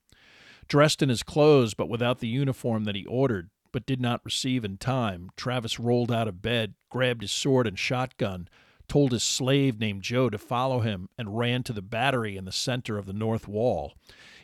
Dressed 0.68 1.02
in 1.02 1.10
his 1.10 1.24
clothes, 1.24 1.74
but 1.74 1.90
without 1.90 2.20
the 2.20 2.28
uniform 2.28 2.84
that 2.84 2.96
he 2.96 3.06
ordered, 3.06 3.50
but 3.72 3.86
did 3.86 4.00
not 4.00 4.24
receive 4.24 4.64
in 4.64 4.78
time, 4.78 5.30
Travis 5.36 5.80
rolled 5.80 6.12
out 6.12 6.28
of 6.28 6.42
bed, 6.42 6.76
grabbed 6.90 7.22
his 7.22 7.32
sword 7.32 7.68
and 7.68 7.78
shotgun, 7.78 8.48
told 8.88 9.12
his 9.12 9.24
slave 9.24 9.80
named 9.80 10.04
Joe 10.04 10.30
to 10.30 10.38
follow 10.38 10.80
him, 10.80 11.10
and 11.18 11.38
ran 11.38 11.64
to 11.64 11.74
the 11.74 11.82
battery 11.82 12.38
in 12.38 12.46
the 12.46 12.52
center 12.52 12.98
of 12.98 13.06
the 13.06 13.14
north 13.14 13.48
wall. 13.48 13.94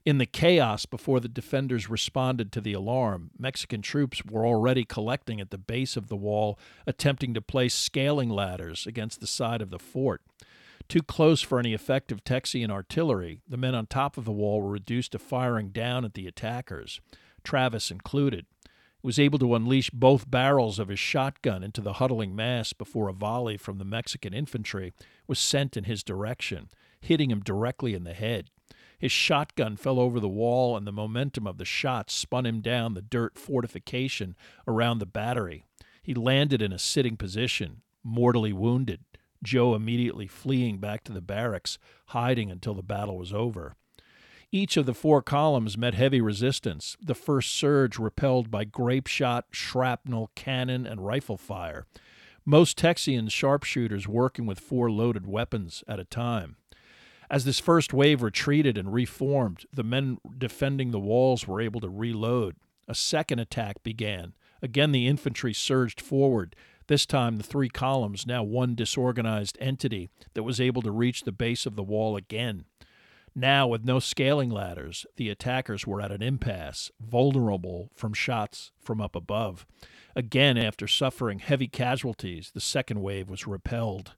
In 0.03 0.17
the 0.17 0.25
chaos 0.25 0.87
before 0.87 1.19
the 1.19 1.27
defenders 1.27 1.89
responded 1.89 2.51
to 2.51 2.61
the 2.61 2.73
alarm, 2.73 3.29
Mexican 3.37 3.81
troops 3.83 4.25
were 4.25 4.45
already 4.45 4.83
collecting 4.83 5.39
at 5.39 5.51
the 5.51 5.59
base 5.59 5.95
of 5.95 6.07
the 6.07 6.15
wall, 6.15 6.57
attempting 6.87 7.35
to 7.35 7.41
place 7.41 7.75
scaling 7.75 8.29
ladders 8.29 8.87
against 8.87 9.19
the 9.19 9.27
side 9.27 9.61
of 9.61 9.69
the 9.69 9.77
fort. 9.77 10.21
Too 10.87 11.03
close 11.03 11.41
for 11.41 11.59
any 11.59 11.73
effective 11.73 12.23
Texian 12.23 12.71
artillery, 12.71 13.41
the 13.47 13.57
men 13.57 13.75
on 13.75 13.85
top 13.85 14.17
of 14.17 14.25
the 14.25 14.31
wall 14.31 14.61
were 14.61 14.71
reduced 14.71 15.11
to 15.11 15.19
firing 15.19 15.69
down 15.69 16.03
at 16.03 16.15
the 16.15 16.27
attackers, 16.27 16.99
Travis 17.43 17.91
included. 17.91 18.45
Was 19.03 19.17
able 19.17 19.39
to 19.39 19.55
unleash 19.55 19.89
both 19.89 20.29
barrels 20.29 20.77
of 20.77 20.87
his 20.87 20.99
shotgun 20.99 21.63
into 21.63 21.81
the 21.81 21.93
huddling 21.93 22.35
mass 22.35 22.71
before 22.71 23.07
a 23.07 23.13
volley 23.13 23.57
from 23.57 23.79
the 23.79 23.85
Mexican 23.85 24.33
infantry 24.33 24.93
was 25.27 25.39
sent 25.39 25.75
in 25.75 25.85
his 25.85 26.03
direction, 26.03 26.69
hitting 26.99 27.31
him 27.31 27.39
directly 27.39 27.95
in 27.95 28.03
the 28.03 28.13
head. 28.13 28.49
His 28.99 29.11
shotgun 29.11 29.77
fell 29.77 29.99
over 29.99 30.19
the 30.19 30.29
wall, 30.29 30.77
and 30.77 30.85
the 30.85 30.91
momentum 30.91 31.47
of 31.47 31.57
the 31.57 31.65
shot 31.65 32.11
spun 32.11 32.45
him 32.45 32.61
down 32.61 32.93
the 32.93 33.01
dirt 33.01 33.39
fortification 33.39 34.35
around 34.67 34.99
the 34.99 35.07
battery. 35.07 35.65
He 36.03 36.13
landed 36.13 36.61
in 36.61 36.71
a 36.71 36.77
sitting 36.77 37.17
position, 37.17 37.81
mortally 38.03 38.53
wounded, 38.53 39.01
Joe 39.43 39.73
immediately 39.73 40.27
fleeing 40.27 40.77
back 40.77 41.03
to 41.05 41.11
the 41.11 41.21
barracks, 41.21 41.79
hiding 42.07 42.51
until 42.51 42.75
the 42.75 42.83
battle 42.83 43.17
was 43.17 43.33
over. 43.33 43.75
Each 44.53 44.75
of 44.75 44.85
the 44.85 44.93
four 44.93 45.21
columns 45.21 45.77
met 45.77 45.93
heavy 45.93 46.19
resistance, 46.19 46.97
the 47.01 47.15
first 47.15 47.53
surge 47.53 47.97
repelled 47.97 48.51
by 48.51 48.65
grape 48.65 49.07
shot, 49.07 49.45
shrapnel, 49.49 50.29
cannon, 50.35 50.85
and 50.85 51.05
rifle 51.05 51.37
fire. 51.37 51.85
Most 52.43 52.77
Texians 52.77 53.31
sharpshooters 53.31 54.09
working 54.09 54.45
with 54.45 54.59
four 54.59 54.91
loaded 54.91 55.25
weapons 55.25 55.85
at 55.87 56.01
a 56.01 56.03
time. 56.03 56.57
As 57.29 57.45
this 57.45 57.61
first 57.61 57.93
wave 57.93 58.21
retreated 58.21 58.77
and 58.77 58.91
reformed, 58.91 59.65
the 59.71 59.85
men 59.85 60.17
defending 60.37 60.91
the 60.91 60.99
walls 60.99 61.47
were 61.47 61.61
able 61.61 61.79
to 61.79 61.87
reload. 61.87 62.57
A 62.89 62.95
second 62.95 63.39
attack 63.39 63.81
began. 63.83 64.33
Again, 64.61 64.91
the 64.91 65.07
infantry 65.07 65.53
surged 65.53 66.01
forward. 66.01 66.57
This 66.87 67.05
time, 67.05 67.37
the 67.37 67.43
three 67.43 67.69
columns, 67.69 68.27
now 68.27 68.43
one 68.43 68.75
disorganized 68.75 69.57
entity 69.61 70.09
that 70.33 70.43
was 70.43 70.59
able 70.59 70.81
to 70.81 70.91
reach 70.91 71.21
the 71.21 71.31
base 71.31 71.65
of 71.65 71.77
the 71.77 71.83
wall 71.83 72.17
again. 72.17 72.65
Now, 73.33 73.67
with 73.67 73.85
no 73.85 73.99
scaling 73.99 74.49
ladders, 74.49 75.05
the 75.15 75.29
attackers 75.29 75.87
were 75.87 76.01
at 76.01 76.11
an 76.11 76.21
impasse, 76.21 76.91
vulnerable 76.99 77.89
from 77.95 78.13
shots 78.13 78.71
from 78.79 78.99
up 78.99 79.15
above. 79.15 79.65
Again, 80.15 80.57
after 80.57 80.87
suffering 80.87 81.39
heavy 81.39 81.67
casualties, 81.67 82.51
the 82.53 82.59
second 82.59 83.01
wave 83.01 83.29
was 83.29 83.47
repelled. 83.47 84.15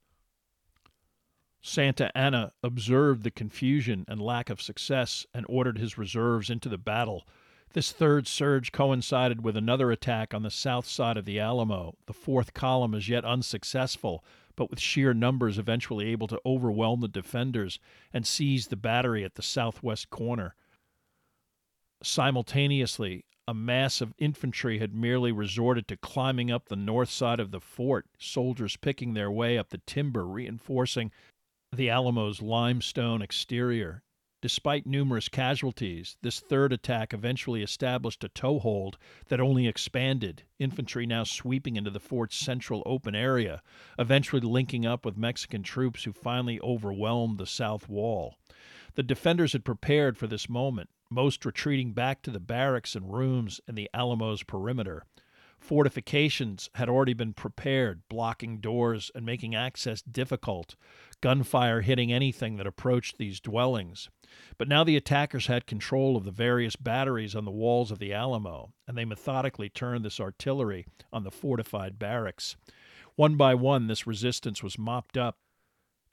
Santa 1.62 2.16
Anna 2.18 2.54
observed 2.64 3.24
the 3.24 3.32
confusion 3.32 4.04
and 4.08 4.20
lack 4.20 4.50
of 4.50 4.62
success 4.62 5.26
and 5.34 5.46
ordered 5.48 5.78
his 5.78 5.98
reserves 5.98 6.50
into 6.50 6.68
the 6.68 6.78
battle. 6.78 7.26
This 7.74 7.92
third 7.92 8.28
surge 8.28 8.72
coincided 8.72 9.44
with 9.44 9.56
another 9.56 9.92
attack 9.92 10.34
on 10.34 10.44
the 10.44 10.52
south 10.52 10.86
side 10.86 11.18
of 11.18 11.26
the 11.26 11.40
Alamo, 11.40 11.96
the 12.08 12.14
fourth 12.14 12.54
column 12.54 12.94
as 12.94 13.08
yet 13.08 13.24
unsuccessful, 13.24 14.26
but 14.56 14.70
with 14.70 14.80
sheer 14.80 15.14
numbers 15.14 15.58
eventually 15.58 16.08
able 16.08 16.28
to 16.28 16.42
overwhelm 16.46 17.02
the 17.02 17.08
defenders 17.08 17.80
and 18.12 18.26
seize 18.26 18.68
the 18.68 18.76
battery 18.76 19.24
at 19.24 19.36
the 19.36 19.42
southwest 19.42 20.10
corner. 20.10 20.56
Simultaneously, 22.04 23.26
a 23.48 23.54
mass 23.54 24.00
of 24.00 24.14
infantry 24.18 24.80
had 24.80 24.94
merely 24.94 25.32
resorted 25.32 25.88
to 25.88 25.98
climbing 25.98 26.50
up 26.52 26.68
the 26.68 26.76
north 26.76 27.10
side 27.10 27.40
of 27.40 27.52
the 27.52 27.60
fort, 27.60 28.06
soldiers 28.18 28.78
picking 28.78 29.14
their 29.14 29.32
way 29.32 29.58
up 29.58 29.70
the 29.70 29.82
timber, 29.86 30.26
reinforcing 30.26 31.12
the 31.74 31.90
Alamo's 31.90 32.42
limestone 32.42 33.22
exterior. 33.22 34.04
Despite 34.44 34.86
numerous 34.86 35.30
casualties, 35.30 36.18
this 36.22 36.42
third 36.42 36.74
attack 36.74 37.14
eventually 37.14 37.64
established 37.64 38.26
a 38.26 38.28
toehold 38.28 38.98
that 39.30 39.40
only 39.40 39.68
expanded, 39.68 40.44
infantry 40.60 41.06
now 41.06 41.24
sweeping 41.24 41.78
into 41.78 41.90
the 41.90 42.02
fort's 42.02 42.36
central 42.36 42.84
open 42.86 43.16
area, 43.16 43.62
eventually 43.98 44.42
linking 44.42 44.86
up 44.86 45.06
with 45.06 45.16
Mexican 45.16 45.64
troops 45.64 46.04
who 46.04 46.12
finally 46.12 46.60
overwhelmed 46.60 47.38
the 47.38 47.46
south 47.46 47.88
wall. 47.88 48.36
The 48.96 49.04
defenders 49.04 49.54
had 49.54 49.64
prepared 49.64 50.18
for 50.18 50.28
this 50.28 50.50
moment, 50.50 50.90
most 51.10 51.46
retreating 51.46 51.94
back 51.94 52.22
to 52.24 52.30
the 52.30 52.42
barracks 52.42 52.96
and 52.96 53.14
rooms 53.14 53.62
in 53.66 53.76
the 53.76 53.90
Alamo's 53.94 54.44
perimeter. 54.44 55.06
Fortifications 55.58 56.70
had 56.76 56.90
already 56.90 57.14
been 57.14 57.32
prepared, 57.32 58.02
blocking 58.10 58.60
doors 58.60 59.10
and 59.16 59.26
making 59.26 59.56
access 59.56 60.02
difficult, 60.02 60.76
gunfire 61.22 61.80
hitting 61.80 62.12
anything 62.12 62.58
that 62.58 62.68
approached 62.68 63.18
these 63.18 63.40
dwellings. 63.40 64.10
But 64.58 64.68
now 64.68 64.84
the 64.84 64.96
attackers 64.96 65.48
had 65.48 65.66
control 65.66 66.16
of 66.16 66.26
the 66.26 66.32
various 66.32 66.76
batteries 66.76 67.36
on 67.36 67.46
the 67.46 67.52
walls 67.52 67.92
of 67.92 68.00
the 68.00 68.14
Alamo, 68.14 68.74
and 68.88 68.98
they 68.98 69.06
methodically 69.06 69.70
turned 69.70 70.06
this 70.06 70.20
artillery 70.20 70.86
on 71.12 71.24
the 71.24 71.32
fortified 71.32 72.00
barracks. 72.00 72.56
One 73.16 73.36
by 73.36 73.56
one, 73.56 73.88
this 73.88 74.08
resistance 74.08 74.64
was 74.64 74.80
mopped 74.80 75.18
up, 75.18 75.38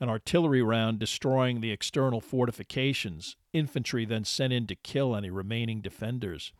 an 0.01 0.09
artillery 0.09 0.63
round 0.63 0.99
destroying 0.99 1.61
the 1.61 1.71
external 1.71 2.21
fortifications, 2.21 3.37
infantry 3.53 4.05
then 4.05 4.25
sent 4.25 4.53
in 4.53 4.67
to 4.67 4.75
kill 4.75 5.15
any 5.15 5.31
remaining 5.31 5.81
defenders. 5.81 6.53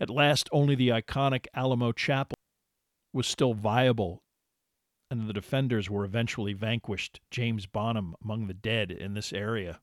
At 0.00 0.10
last, 0.10 0.48
only 0.52 0.74
the 0.74 0.88
iconic 0.88 1.46
Alamo 1.54 1.92
Chapel 1.92 2.36
was 3.12 3.26
still 3.26 3.54
viable, 3.54 4.22
and 5.10 5.28
the 5.28 5.32
defenders 5.32 5.90
were 5.90 6.04
eventually 6.04 6.52
vanquished, 6.52 7.20
James 7.30 7.66
Bonham 7.66 8.14
among 8.22 8.46
the 8.46 8.54
dead 8.54 8.90
in 8.90 9.14
this 9.14 9.32
area. 9.32 9.80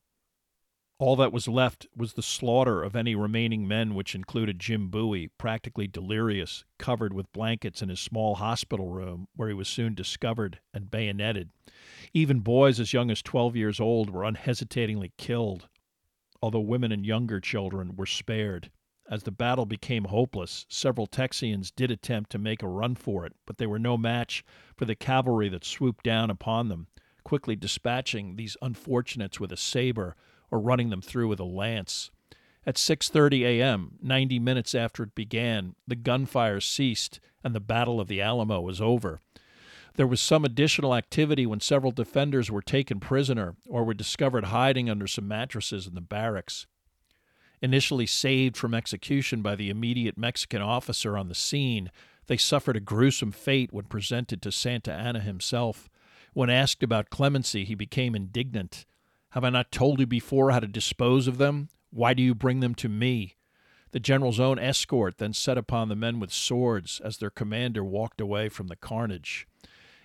All 0.98 1.18
that 1.18 1.34
was 1.34 1.50
left 1.50 1.88
was 1.94 2.14
the 2.14 2.22
slaughter 2.24 2.82
of 2.82 2.96
any 2.96 3.16
remaining 3.16 3.68
men, 3.68 3.96
which 3.96 4.16
included 4.16 4.60
Jim 4.60 4.88
Bowie, 4.88 5.28
practically 5.38 5.88
delirious, 5.88 6.64
covered 6.78 7.14
with 7.14 7.34
blankets 7.34 7.82
in 7.82 7.90
his 7.90 8.00
small 8.00 8.36
hospital 8.36 8.88
room, 8.88 9.28
where 9.36 9.50
he 9.50 9.54
was 9.54 9.68
soon 9.68 9.94
discovered 9.94 10.60
and 10.74 10.90
bayoneted. 10.90 11.50
Even 12.14 12.40
boys 12.40 12.80
as 12.80 12.94
young 12.94 13.12
as 13.12 13.22
12 13.22 13.58
years 13.58 13.82
old 13.82 14.10
were 14.10 14.24
unhesitatingly 14.24 15.12
killed, 15.18 15.68
although 16.42 16.62
women 16.62 16.94
and 16.94 17.06
younger 17.06 17.42
children 17.42 17.98
were 17.98 18.06
spared. 18.06 18.72
As 19.12 19.24
the 19.24 19.32
battle 19.32 19.66
became 19.66 20.06
hopeless, 20.06 20.66
several 20.70 21.08
Texians 21.08 21.74
did 21.76 21.92
attempt 21.92 22.32
to 22.32 22.40
make 22.40 22.64
a 22.64 22.70
run 22.70 22.96
for 22.96 23.26
it, 23.26 23.34
but 23.46 23.58
they 23.58 23.68
were 23.68 23.78
no 23.78 23.98
match 23.98 24.46
for 24.78 24.86
the 24.86 24.96
cavalry 24.96 25.50
that 25.50 25.66
swooped 25.66 26.06
down 26.06 26.30
upon 26.30 26.70
them, 26.70 26.88
quickly 27.26 27.58
dispatching 27.58 28.38
these 28.38 28.56
unfortunates 28.62 29.42
with 29.42 29.52
a 29.52 29.58
saber 29.58 30.16
or 30.52 30.60
running 30.60 30.90
them 30.90 31.02
through 31.02 31.28
with 31.28 31.40
a 31.40 31.46
lance. 31.46 32.12
At 32.66 32.76
6:30 32.76 33.44
a.m., 33.44 34.00
90 34.02 34.40
minutes 34.40 34.74
after 34.74 35.04
it 35.04 35.16
began, 35.16 35.76
the 35.88 35.96
gunfire 35.96 36.60
ceased 36.60 37.20
and 37.44 37.54
the 37.54 37.60
Battle 37.60 38.00
of 38.00 38.08
the 38.08 38.22
Alamo 38.22 38.60
was 38.60 38.82
over. 38.82 39.22
There 39.96 40.08
was 40.08 40.20
some 40.20 40.44
additional 40.44 40.96
activity 40.96 41.46
when 41.46 41.60
several 41.60 41.92
defenders 41.92 42.52
were 42.52 42.62
taken 42.62 43.00
prisoner 43.00 43.56
or 43.70 43.84
were 43.84 43.94
discovered 43.94 44.46
hiding 44.46 44.90
under 44.90 45.08
some 45.08 45.28
mattresses 45.28 45.88
in 45.88 45.96
the 45.96 46.02
barracks. 46.02 46.66
Initially 47.62 48.06
saved 48.06 48.58
from 48.58 48.74
execution 48.74 49.42
by 49.42 49.56
the 49.56 49.70
immediate 49.70 50.18
Mexican 50.18 50.62
officer 50.62 51.18
on 51.18 51.30
the 51.30 51.36
scene, 51.36 51.92
they 52.28 52.36
suffered 52.36 52.76
a 52.76 52.82
gruesome 52.82 53.32
fate 53.32 53.72
when 53.72 53.86
presented 53.86 54.42
to 54.42 54.52
Santa 54.52 54.92
Anna 54.92 55.22
himself. 55.22 55.90
When 56.34 56.50
asked 56.50 56.84
about 56.84 57.10
clemency, 57.10 57.64
he 57.64 57.76
became 57.76 58.16
indignant. 58.16 58.86
Have 59.36 59.44
I 59.44 59.50
not 59.50 59.70
told 59.70 60.00
you 60.00 60.06
before 60.06 60.52
how 60.52 60.62
to 60.62 60.68
dispose 60.68 61.28
of 61.28 61.38
them? 61.38 61.68
Why 61.92 62.14
do 62.14 62.24
you 62.24 62.34
bring 62.34 62.62
them 62.62 62.74
to 62.76 62.88
me? 62.88 63.36
The 63.92 64.00
general's 64.00 64.40
own 64.40 64.58
escort 64.58 65.18
then 65.18 65.34
set 65.34 65.58
upon 65.58 65.90
the 65.90 65.96
men 65.96 66.22
with 66.22 66.32
swords 66.32 67.02
as 67.04 67.18
their 67.18 67.30
commander 67.30 67.84
walked 67.84 68.22
away 68.22 68.48
from 68.48 68.68
the 68.68 68.78
carnage. 68.78 69.46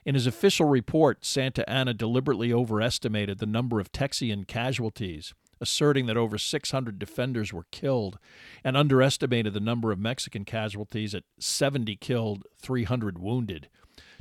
In 0.05 0.17
his 0.17 0.27
official 0.27 0.67
report, 0.67 1.25
Santa 1.25 1.69
Anna 1.71 1.95
deliberately 1.95 2.53
overestimated 2.53 3.39
the 3.39 3.47
number 3.47 3.79
of 3.79 3.93
Texian 3.93 4.49
casualties 4.49 5.33
asserting 5.61 6.07
that 6.07 6.17
over 6.17 6.39
600 6.39 6.99
defenders 6.99 7.53
were 7.53 7.67
killed, 7.71 8.19
and 8.65 8.77
underestimated 8.77 9.53
the 9.53 9.61
number 9.61 9.93
of 9.93 9.99
Mexican 9.99 10.45
casualties 10.45 11.15
at 11.15 11.25
70 11.39 11.97
killed, 11.97 12.45
300 12.59 13.19
wounded. 13.19 13.69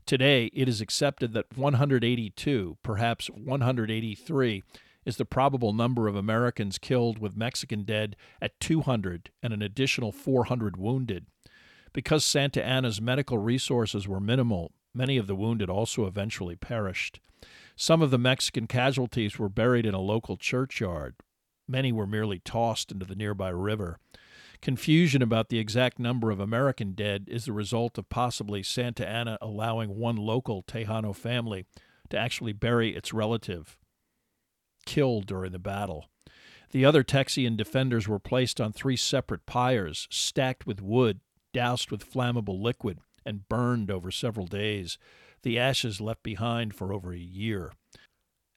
Today, 0.05 0.51
it 0.53 0.67
is 0.67 0.81
accepted 0.81 1.33
that 1.33 1.45
182, 1.55 2.77
perhaps 2.83 3.29
183, 3.29 4.63
is 5.05 5.17
the 5.17 5.25
probable 5.25 5.73
number 5.73 6.07
of 6.07 6.15
Americans 6.15 6.77
killed 6.77 7.19
with 7.19 7.37
Mexican 7.37 7.83
dead 7.83 8.15
at 8.41 8.59
200 8.59 9.31
and 9.41 9.53
an 9.53 9.61
additional 9.61 10.11
400 10.11 10.77
wounded. 10.77 11.25
Because 11.93 12.23
Santa 12.23 12.63
Anna's 12.63 13.01
medical 13.01 13.37
resources 13.37 14.07
were 14.07 14.19
minimal, 14.19 14.71
many 14.93 15.17
of 15.17 15.27
the 15.27 15.35
wounded 15.35 15.69
also 15.69 16.05
eventually 16.05 16.55
perished. 16.55 17.19
Some 17.75 18.01
of 18.01 18.11
the 18.11 18.17
Mexican 18.17 18.67
casualties 18.67 19.39
were 19.39 19.49
buried 19.49 19.85
in 19.85 19.93
a 19.93 20.01
local 20.01 20.37
churchyard, 20.37 21.15
Many 21.69 21.91
were 21.91 22.07
merely 22.07 22.39
tossed 22.39 22.91
into 22.91 23.05
the 23.05 23.15
nearby 23.15 23.49
river. 23.49 23.99
Confusion 24.59 25.21
about 25.21 25.49
the 25.49 25.59
exact 25.59 25.99
number 25.99 26.31
of 26.31 26.39
American 26.39 26.93
dead 26.93 27.27
is 27.29 27.45
the 27.45 27.53
result 27.53 27.99
of 27.99 28.09
possibly 28.09 28.63
Santa 28.63 29.07
Anna 29.07 29.37
allowing 29.39 29.95
one 29.95 30.15
local 30.15 30.63
Tejano 30.63 31.15
family 31.15 31.65
to 32.09 32.17
actually 32.17 32.53
bury 32.53 32.95
its 32.95 33.13
relative 33.13 33.77
killed 34.85 35.25
during 35.25 35.51
the 35.51 35.59
battle. 35.59 36.09
The 36.71 36.85
other 36.85 37.03
Texian 37.03 37.57
defenders 37.57 38.07
were 38.07 38.19
placed 38.19 38.61
on 38.61 38.71
three 38.71 38.95
separate 38.95 39.45
pyres, 39.45 40.07
stacked 40.11 40.67
with 40.67 40.81
wood, 40.81 41.19
doused 41.53 41.89
with 41.89 42.09
flammable 42.09 42.61
liquid, 42.61 42.99
and 43.25 43.47
burned 43.49 43.89
over 43.89 44.11
several 44.11 44.45
days, 44.45 44.97
the 45.41 45.57
ashes 45.57 46.01
left 46.01 46.23
behind 46.23 46.75
for 46.75 46.93
over 46.93 47.13
a 47.13 47.17
year. 47.17 47.71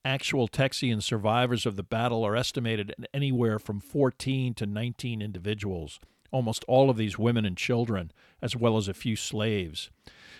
Actual 0.04 0.48
Texian 0.48 1.02
survivors 1.02 1.64
of 1.64 1.76
the 1.76 1.82
battle 1.82 2.24
are 2.24 2.36
estimated 2.36 2.90
at 2.90 3.08
anywhere 3.14 3.58
from 3.58 3.80
14 3.80 4.52
to 4.54 4.66
19 4.66 5.22
individuals, 5.22 6.00
almost 6.32 6.64
all 6.66 6.90
of 6.90 6.96
these 6.96 7.18
women 7.18 7.44
and 7.44 7.56
children, 7.56 8.10
as 8.40 8.56
well 8.56 8.76
as 8.76 8.88
a 8.88 8.94
few 8.94 9.14
slaves. 9.14 9.90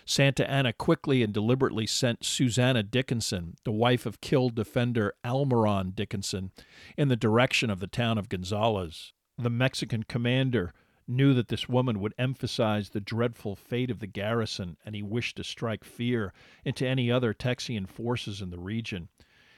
Santa 0.04 0.48
Anna 0.50 0.72
quickly 0.72 1.22
and 1.22 1.32
deliberately 1.32 1.86
sent 1.86 2.24
Susanna 2.24 2.82
Dickinson, 2.82 3.56
the 3.64 3.72
wife 3.72 4.04
of 4.06 4.20
killed 4.20 4.54
defender 4.54 5.14
Almaron 5.24 5.94
Dickinson, 5.94 6.50
in 6.96 7.08
the 7.08 7.16
direction 7.16 7.70
of 7.70 7.80
the 7.80 7.86
town 7.86 8.18
of 8.18 8.28
Gonzales. 8.28 9.12
The 9.38 9.50
Mexican 9.50 10.02
commander 10.02 10.72
knew 11.08 11.34
that 11.34 11.48
this 11.48 11.68
woman 11.68 12.00
would 12.00 12.14
emphasize 12.18 12.90
the 12.90 13.00
dreadful 13.00 13.56
fate 13.56 13.90
of 13.90 13.98
the 13.98 14.06
garrison, 14.06 14.76
and 14.84 14.94
he 14.94 15.02
wished 15.02 15.36
to 15.36 15.44
strike 15.44 15.84
fear 15.84 16.32
into 16.64 16.86
any 16.86 17.10
other 17.10 17.34
Texian 17.34 17.88
forces 17.88 18.40
in 18.40 18.50
the 18.50 18.58
region. 18.58 19.08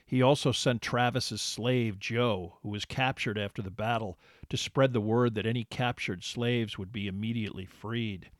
He 0.06 0.20
also 0.20 0.52
sent 0.52 0.82
Travis's 0.82 1.40
slave, 1.40 1.98
Joe, 1.98 2.58
who 2.62 2.68
was 2.68 2.84
captured 2.84 3.38
after 3.38 3.62
the 3.62 3.70
battle, 3.70 4.18
to 4.50 4.56
spread 4.56 4.92
the 4.92 5.00
word 5.00 5.34
that 5.34 5.46
any 5.46 5.64
captured 5.64 6.22
slaves 6.22 6.76
would 6.76 6.92
be 6.92 7.06
immediately 7.06 7.64
freed. 7.64 8.30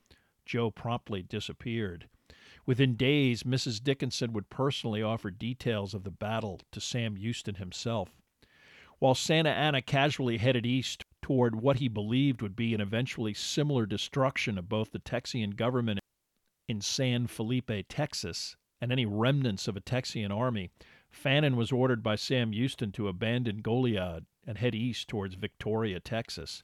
Joe 0.44 0.70
promptly 0.70 1.22
disappeared. 1.22 2.08
Within 2.66 2.96
days, 2.96 3.42
Mrs. 3.42 3.82
Dickinson 3.82 4.32
would 4.32 4.50
personally 4.50 5.02
offer 5.02 5.30
details 5.30 5.94
of 5.94 6.04
the 6.04 6.10
battle 6.10 6.60
to 6.72 6.80
Sam 6.80 7.16
Houston 7.16 7.56
himself. 7.56 8.10
While 8.98 9.14
Santa 9.14 9.50
Anna 9.50 9.82
casually 9.82 10.38
headed 10.38 10.64
east 10.64 11.04
toward 11.20 11.56
what 11.56 11.78
he 11.78 11.88
believed 11.88 12.42
would 12.42 12.56
be 12.56 12.74
an 12.74 12.80
eventually 12.80 13.34
similar 13.34 13.86
destruction 13.86 14.56
of 14.56 14.68
both 14.68 14.92
the 14.92 14.98
Texian 14.98 15.56
government 15.56 16.00
in 16.68 16.80
San 16.80 17.26
Felipe, 17.26 17.86
Texas, 17.88 18.56
and 18.80 18.92
any 18.92 19.04
remnants 19.04 19.68
of 19.68 19.76
a 19.76 19.80
Texian 19.80 20.30
army, 20.30 20.70
Fannin 21.10 21.56
was 21.56 21.72
ordered 21.72 22.02
by 22.02 22.16
Sam 22.16 22.52
Houston 22.52 22.92
to 22.92 23.08
abandon 23.08 23.62
Goliad 23.62 24.26
and 24.46 24.58
head 24.58 24.74
east 24.74 25.08
towards 25.08 25.34
Victoria, 25.34 26.00
Texas. 26.00 26.62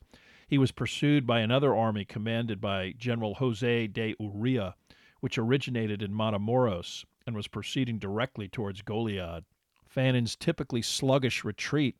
He 0.50 0.58
was 0.58 0.72
pursued 0.72 1.28
by 1.28 1.42
another 1.42 1.76
army 1.76 2.04
commanded 2.04 2.60
by 2.60 2.92
General 2.98 3.34
Jose 3.34 3.86
de 3.86 4.16
Urrea, 4.16 4.74
which 5.20 5.38
originated 5.38 6.02
in 6.02 6.12
Matamoros 6.12 7.04
and 7.24 7.36
was 7.36 7.46
proceeding 7.46 8.00
directly 8.00 8.48
towards 8.48 8.82
Goliad. 8.82 9.44
Fannin's 9.86 10.34
typically 10.34 10.82
sluggish 10.82 11.44
retreat 11.44 11.96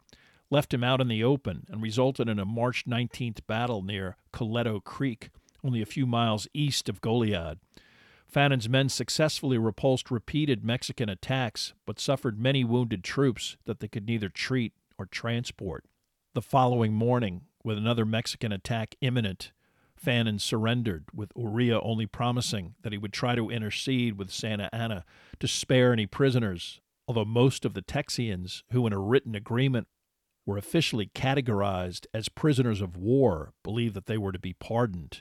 left 0.51 0.75
him 0.75 0.83
out 0.83 1.01
in 1.01 1.07
the 1.07 1.23
open 1.23 1.65
and 1.71 1.81
resulted 1.81 2.29
in 2.29 2.41
a 2.41 2.45
March 2.45 2.87
19th 2.87 3.47
battle 3.47 3.83
near 3.83 4.17
Coleto 4.33 4.83
Creek, 4.83 5.31
only 5.63 5.81
a 5.81 5.87
few 5.87 6.05
miles 6.05 6.49
east 6.53 6.89
of 6.89 7.01
Goliad. 7.01 7.61
Fannin's 8.27 8.69
men 8.69 8.89
successfully 8.89 9.59
repulsed 9.59 10.11
repeated 10.11 10.65
Mexican 10.65 11.09
attacks, 11.09 11.73
but 11.87 12.01
suffered 12.01 12.41
many 12.41 12.65
wounded 12.65 13.05
troops 13.05 13.57
that 13.67 13.79
they 13.79 13.87
could 13.87 14.09
neither 14.09 14.29
treat 14.29 14.73
or 14.99 15.07
transport. 15.07 15.85
The 16.35 16.43
following 16.43 16.93
morning, 16.93 17.43
with 17.65 17.79
another 17.79 18.05
Mexican 18.05 18.53
attack 18.53 18.95
imminent, 19.01 19.53
Fannin 19.95 20.39
surrendered, 20.39 21.05
with 21.15 21.35
Urrea 21.35 21.81
only 21.83 22.07
promising 22.07 22.75
that 22.83 22.93
he 22.93 22.99
would 22.99 23.13
try 23.13 23.35
to 23.35 23.51
intercede 23.51 24.17
with 24.17 24.31
Santa 24.31 24.71
Anna 24.73 25.05
to 25.39 25.47
spare 25.47 25.93
any 25.93 26.07
prisoners, 26.07 26.81
although 27.07 27.25
most 27.25 27.65
of 27.65 27.75
the 27.75 27.83
Texians, 27.83 28.63
who 28.73 28.87
in 28.87 28.93
a 28.93 28.99
written 28.99 29.35
agreement 29.35 29.89
were 30.47 30.57
officially 30.57 31.11
categorized 31.15 32.07
as 32.15 32.29
prisoners 32.31 32.81
of 32.81 32.97
war, 32.97 33.53
believed 33.63 33.95
that 33.95 34.07
they 34.07 34.17
were 34.17 34.33
to 34.33 34.39
be 34.39 34.55
pardoned. 34.55 35.21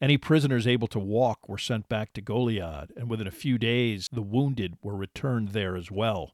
Any 0.00 0.16
prisoners 0.16 0.66
able 0.66 0.88
to 0.88 0.98
walk 0.98 1.48
were 1.48 1.58
sent 1.58 1.88
back 1.88 2.12
to 2.12 2.22
Goliad, 2.22 2.92
and 2.96 3.10
within 3.10 3.26
a 3.26 3.32
few 3.32 3.58
days 3.58 4.08
the 4.12 4.22
wounded 4.22 4.76
were 4.82 4.96
returned 4.96 5.48
there 5.48 5.76
as 5.76 5.90
well. 5.90 6.32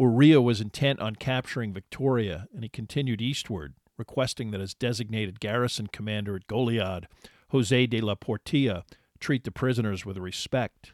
Urrea 0.00 0.42
was 0.42 0.60
intent 0.60 1.00
on 1.00 1.16
capturing 1.16 1.74
Victoria, 1.74 2.48
and 2.54 2.62
he 2.62 2.68
continued 2.68 3.20
eastward, 3.20 3.74
requesting 3.96 4.50
that 4.50 4.60
his 4.60 4.74
designated 4.74 5.40
garrison 5.40 5.86
commander 5.86 6.36
at 6.36 6.46
Goliad, 6.46 7.04
Jose 7.50 7.86
de 7.86 8.00
la 8.00 8.14
Portilla, 8.14 8.84
treat 9.20 9.44
the 9.44 9.50
prisoners 9.50 10.04
with 10.04 10.18
respect. 10.18 10.92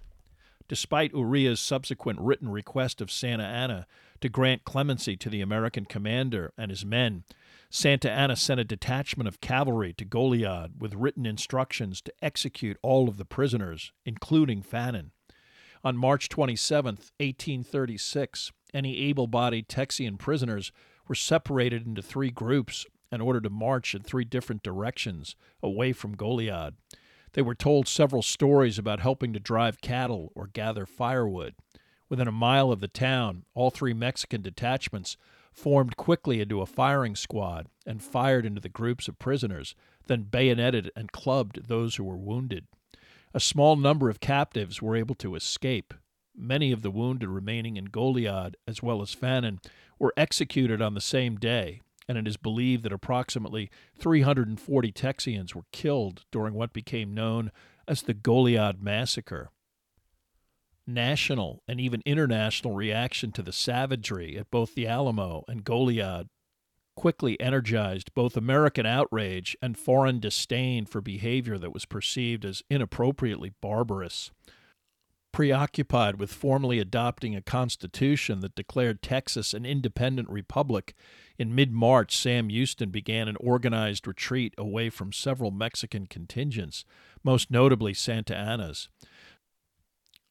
Despite 0.69 1.13
Urrea's 1.13 1.61
subsequent 1.61 2.21
written 2.21 2.49
request 2.49 3.01
of 3.01 3.11
Santa 3.11 3.45
Anna 3.45 3.87
to 4.21 4.29
grant 4.29 4.65
clemency 4.65 5.17
to 5.17 5.29
the 5.29 5.41
American 5.41 5.85
commander 5.85 6.53
and 6.57 6.71
his 6.71 6.85
men, 6.85 7.25
Santa 7.69 8.11
Anna 8.11 8.37
sent 8.37 8.61
a 8.61 8.65
detachment 8.65 9.29
of 9.29 9.41
cavalry 9.41 9.93
to 9.95 10.05
Goliad 10.05 10.81
with 10.81 10.95
written 10.95 11.27
instructions 11.27 12.01
to 12.03 12.13
execute 12.23 12.79
all 12.83 13.09
of 13.09 13.17
the 13.17 13.25
prisoners, 13.25 13.93
including 14.05 14.63
Fannin. 14.63 15.11
On 15.85 15.97
March 15.97 16.29
27, 16.29 16.95
1836, 16.95 18.53
any 18.73 18.99
able 18.99 19.27
bodied 19.27 19.69
Texian 19.69 20.19
prisoners 20.19 20.71
were 21.09 21.15
separated 21.15 21.87
into 21.87 22.03
three 22.03 22.31
groups 22.31 22.87
and 23.13 23.23
ordered 23.23 23.45
to 23.45 23.51
march 23.51 23.95
in 23.95 24.03
three 24.03 24.25
different 24.25 24.63
directions 24.63 25.37
away 25.63 25.93
from 25.93 26.17
Goliad. 26.17 26.75
They 27.35 27.43
were 27.43 27.55
told 27.55 27.87
several 27.87 28.23
stories 28.23 28.79
about 28.79 29.01
helping 29.01 29.33
to 29.35 29.41
drive 29.41 29.81
cattle 29.81 30.33
or 30.35 30.49
gather 30.49 30.87
firewood. 30.87 31.55
Within 32.09 32.29
a 32.29 32.33
mile 32.33 32.73
of 32.73 32.81
the 32.81 32.89
town, 32.89 33.45
all 33.55 33.71
three 33.71 33.95
Mexican 33.95 34.43
detachments 34.43 35.17
formed 35.53 35.97
quickly 35.97 36.41
into 36.41 36.61
a 36.61 36.67
firing 36.67 37.15
squad 37.15 37.69
and 37.87 38.03
fired 38.03 38.45
into 38.45 38.61
the 38.61 38.69
groups 38.69 39.09
of 39.09 39.19
prisoners, 39.19 39.75
then 40.07 40.23
bayoneted 40.25 40.91
and 40.97 41.13
clubbed 41.13 41.69
those 41.69 41.97
who 41.97 42.05
were 42.05 42.17
wounded. 42.17 42.67
A 43.35 43.41
small 43.41 43.77
number 43.77 44.11
of 44.11 44.21
captives 44.21 44.83
were 44.83 44.97
able 44.97 45.15
to 45.17 45.35
escape. 45.35 45.95
Many 46.35 46.73
of 46.73 46.83
the 46.83 46.91
wounded 46.91 47.29
remaining 47.29 47.77
in 47.77 47.87
Goliad, 47.87 48.55
as 48.67 48.83
well 48.83 49.03
as 49.03 49.15
Fannin, 49.15 49.61
were 49.99 50.15
executed 50.17 50.83
on 50.83 50.95
the 50.95 51.01
same 51.01 51.37
day, 51.37 51.81
and 52.13 52.27
it 52.27 52.31
is 52.31 52.37
believed 52.37 52.83
that 52.83 52.93
approximately 52.93 53.71
340 53.99 54.93
Texians 54.93 55.55
were 55.55 55.65
killed 55.73 56.25
during 56.31 56.53
what 56.53 56.75
became 56.75 57.15
known 57.15 57.51
as 57.89 58.03
the 58.03 58.13
Goliad 58.13 58.83
Massacre 58.83 59.51
national 60.87 61.63
and 61.67 61.81
even 61.81 62.03
international 62.05 62.75
reaction 62.75 63.33
to 63.33 63.43
the 63.43 63.53
savagery 63.53 64.37
at 64.37 64.51
both 64.51 64.75
the 64.75 64.87
Alamo 64.87 65.43
and 65.49 65.65
Goliad 65.65 66.29
quickly 66.97 67.41
energized 67.41 68.13
both 68.13 68.37
American 68.37 68.85
outrage 68.85 69.57
and 69.63 69.79
foreign 69.79 70.21
disdain 70.21 70.85
for 70.85 71.01
behavior 71.01 71.57
that 71.57 71.73
was 71.73 71.87
perceived 71.87 72.45
as 72.45 72.63
inappropriately 72.69 73.55
barbarous. 73.63 74.31
Preoccupied 75.33 76.17
with 76.17 76.31
formally 76.31 76.79
adopting 76.79 77.35
a 77.35 77.41
constitution 77.41 78.41
that 78.41 78.55
declared 78.55 79.01
Texas 79.01 79.55
an 79.55 79.65
independent 79.65 80.29
republic, 80.29 80.95
in 81.39 81.55
mid 81.55 81.73
March 81.73 82.15
Sam 82.15 82.51
Houston 82.51 82.91
began 82.91 83.29
an 83.29 83.37
organized 83.41 84.07
retreat 84.07 84.55
away 84.59 84.91
from 84.91 85.11
several 85.11 85.51
Mexican 85.51 86.07
contingents, 86.07 86.85
most 87.25 87.51
notably 87.51 87.95
Santa 87.95 88.37
Anna's. 88.37 88.91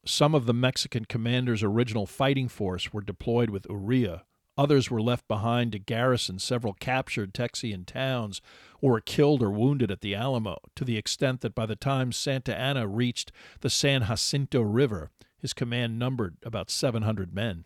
Some 0.05 0.35
of 0.35 0.45
the 0.45 0.53
Mexican 0.53 1.05
commander's 1.05 1.63
original 1.63 2.05
fighting 2.05 2.47
force 2.47 2.93
were 2.93 3.01
deployed 3.01 3.49
with 3.49 3.67
Urrea. 3.69 4.21
Others 4.57 4.91
were 4.91 5.01
left 5.01 5.27
behind 5.27 5.71
to 5.71 5.79
garrison 5.79 6.39
several 6.39 6.73
captured 6.73 7.33
Texian 7.33 7.85
towns 7.85 8.41
or 8.81 8.91
were 8.91 9.01
killed 9.01 9.41
or 9.41 9.51
wounded 9.51 9.91
at 9.91 10.01
the 10.01 10.13
Alamo, 10.13 10.57
to 10.75 10.83
the 10.83 10.97
extent 10.97 11.41
that 11.41 11.55
by 11.55 11.65
the 11.65 11.75
time 11.75 12.11
Santa 12.11 12.57
Anna 12.57 12.87
reached 12.87 13.31
the 13.61 13.69
San 13.69 14.03
Jacinto 14.03 14.61
River, 14.61 15.09
his 15.37 15.53
command 15.53 15.97
numbered 15.97 16.37
about 16.43 16.69
700 16.69 17.33
men. 17.33 17.65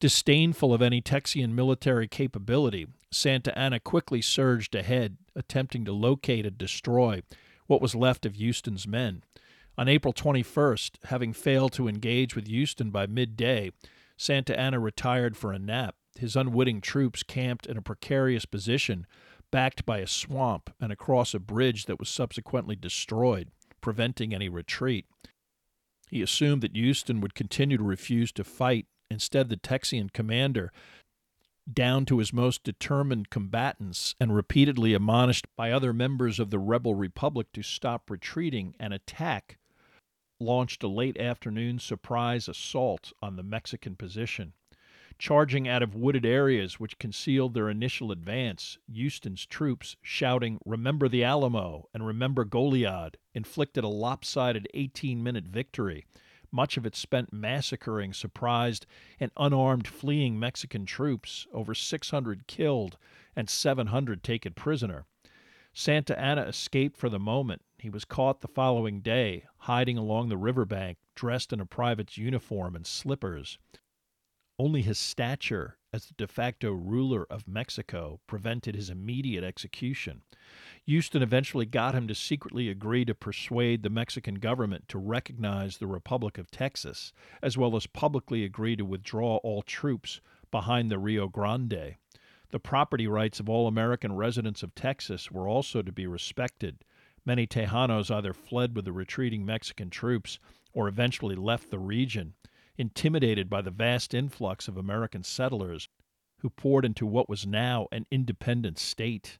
Disdainful 0.00 0.72
of 0.72 0.80
any 0.80 1.02
Texian 1.02 1.52
military 1.52 2.06
capability, 2.08 2.86
Santa 3.10 3.56
Anna 3.58 3.80
quickly 3.80 4.22
surged 4.22 4.74
ahead, 4.74 5.16
attempting 5.34 5.84
to 5.84 5.92
locate 5.92 6.46
and 6.46 6.56
destroy 6.56 7.22
what 7.66 7.82
was 7.82 7.94
left 7.94 8.24
of 8.24 8.36
Houston's 8.36 8.86
men. 8.86 9.22
On 9.76 9.88
April 9.88 10.12
21st, 10.12 10.92
having 11.04 11.32
failed 11.32 11.72
to 11.74 11.88
engage 11.88 12.34
with 12.34 12.46
Houston 12.46 12.90
by 12.90 13.06
midday, 13.06 13.70
Santa 14.18 14.58
Anna 14.58 14.80
retired 14.80 15.36
for 15.36 15.52
a 15.52 15.58
nap. 15.58 15.94
His 16.18 16.34
unwitting 16.34 16.80
troops 16.80 17.22
camped 17.22 17.66
in 17.66 17.76
a 17.76 17.82
precarious 17.82 18.44
position, 18.44 19.06
backed 19.52 19.86
by 19.86 19.98
a 19.98 20.06
swamp 20.06 20.70
and 20.80 20.90
across 20.90 21.32
a 21.32 21.38
bridge 21.38 21.86
that 21.86 22.00
was 22.00 22.08
subsequently 22.08 22.74
destroyed, 22.74 23.50
preventing 23.80 24.34
any 24.34 24.48
retreat. 24.48 25.06
He 26.10 26.20
assumed 26.20 26.62
that 26.62 26.74
Houston 26.74 27.20
would 27.20 27.34
continue 27.34 27.76
to 27.78 27.84
refuse 27.84 28.32
to 28.32 28.44
fight. 28.44 28.86
Instead, 29.10 29.48
the 29.48 29.56
Texian 29.56 30.12
commander, 30.12 30.72
down 31.72 32.04
to 32.06 32.18
his 32.18 32.32
most 32.32 32.64
determined 32.64 33.30
combatants 33.30 34.14
and 34.18 34.34
repeatedly 34.34 34.94
admonished 34.94 35.46
by 35.56 35.70
other 35.70 35.92
members 35.92 36.40
of 36.40 36.50
the 36.50 36.58
rebel 36.58 36.94
republic 36.94 37.46
to 37.52 37.62
stop 37.62 38.10
retreating 38.10 38.74
and 38.80 38.92
attack, 38.92 39.57
launched 40.40 40.82
a 40.82 40.88
late 40.88 41.18
afternoon 41.18 41.78
surprise 41.78 42.48
assault 42.48 43.12
on 43.20 43.36
the 43.36 43.42
Mexican 43.42 43.96
position. 43.96 44.52
Charging 45.18 45.66
out 45.66 45.82
of 45.82 45.96
wooded 45.96 46.24
areas 46.24 46.78
which 46.78 46.98
concealed 46.98 47.54
their 47.54 47.68
initial 47.68 48.12
advance, 48.12 48.78
Houston's 48.92 49.44
troops, 49.44 49.96
shouting, 50.00 50.60
Remember 50.64 51.08
the 51.08 51.24
Alamo 51.24 51.88
and 51.92 52.06
remember 52.06 52.44
Goliad, 52.44 53.16
inflicted 53.34 53.82
a 53.82 53.88
lopsided 53.88 54.68
18 54.74 55.22
minute 55.22 55.46
victory, 55.46 56.04
much 56.50 56.76
of 56.76 56.86
it 56.86 56.96
spent 56.96 57.32
massacring 57.32 58.12
surprised 58.12 58.86
and 59.20 59.30
unarmed 59.36 59.86
fleeing 59.86 60.38
Mexican 60.38 60.86
troops, 60.86 61.46
over 61.52 61.74
600 61.74 62.46
killed 62.46 62.96
and 63.36 63.50
700 63.50 64.22
taken 64.22 64.54
prisoner. 64.54 65.04
Santa 65.78 66.18
Anna 66.18 66.42
escaped 66.42 66.96
for 66.96 67.08
the 67.08 67.20
moment. 67.20 67.62
He 67.78 67.88
was 67.88 68.04
caught 68.04 68.40
the 68.40 68.48
following 68.48 69.00
day, 69.00 69.44
hiding 69.58 69.96
along 69.96 70.28
the 70.28 70.36
river 70.36 70.64
bank, 70.64 70.98
dressed 71.14 71.52
in 71.52 71.60
a 71.60 71.66
private's 71.66 72.18
uniform 72.18 72.74
and 72.74 72.84
slippers. 72.84 73.58
Only 74.58 74.82
his 74.82 74.98
stature 74.98 75.78
as 75.92 76.06
the 76.06 76.14
de 76.14 76.26
facto 76.26 76.72
ruler 76.72 77.28
of 77.30 77.46
Mexico 77.46 78.18
prevented 78.26 78.74
his 78.74 78.90
immediate 78.90 79.44
execution. 79.44 80.22
Houston 80.84 81.22
eventually 81.22 81.64
got 81.64 81.94
him 81.94 82.08
to 82.08 82.14
secretly 82.16 82.68
agree 82.68 83.04
to 83.04 83.14
persuade 83.14 83.84
the 83.84 83.88
Mexican 83.88 84.34
government 84.34 84.88
to 84.88 84.98
recognize 84.98 85.76
the 85.76 85.86
Republic 85.86 86.38
of 86.38 86.50
Texas, 86.50 87.12
as 87.40 87.56
well 87.56 87.76
as 87.76 87.86
publicly 87.86 88.42
agree 88.42 88.74
to 88.74 88.84
withdraw 88.84 89.36
all 89.44 89.62
troops 89.62 90.20
behind 90.50 90.90
the 90.90 90.98
Rio 90.98 91.28
Grande. 91.28 91.94
The 92.50 92.58
property 92.58 93.06
rights 93.06 93.40
of 93.40 93.48
all 93.48 93.66
American 93.66 94.14
residents 94.14 94.62
of 94.62 94.74
Texas 94.74 95.30
were 95.30 95.48
also 95.48 95.82
to 95.82 95.92
be 95.92 96.06
respected. 96.06 96.84
Many 97.24 97.46
Tejanos 97.46 98.10
either 98.10 98.32
fled 98.32 98.74
with 98.74 98.86
the 98.86 98.92
retreating 98.92 99.44
Mexican 99.44 99.90
troops 99.90 100.38
or 100.72 100.88
eventually 100.88 101.34
left 101.34 101.70
the 101.70 101.78
region, 101.78 102.34
intimidated 102.78 103.50
by 103.50 103.60
the 103.60 103.70
vast 103.70 104.14
influx 104.14 104.66
of 104.66 104.78
American 104.78 105.22
settlers 105.22 105.88
who 106.38 106.48
poured 106.48 106.84
into 106.84 107.04
what 107.04 107.28
was 107.28 107.46
now 107.46 107.86
an 107.92 108.06
independent 108.10 108.78
state. 108.78 109.38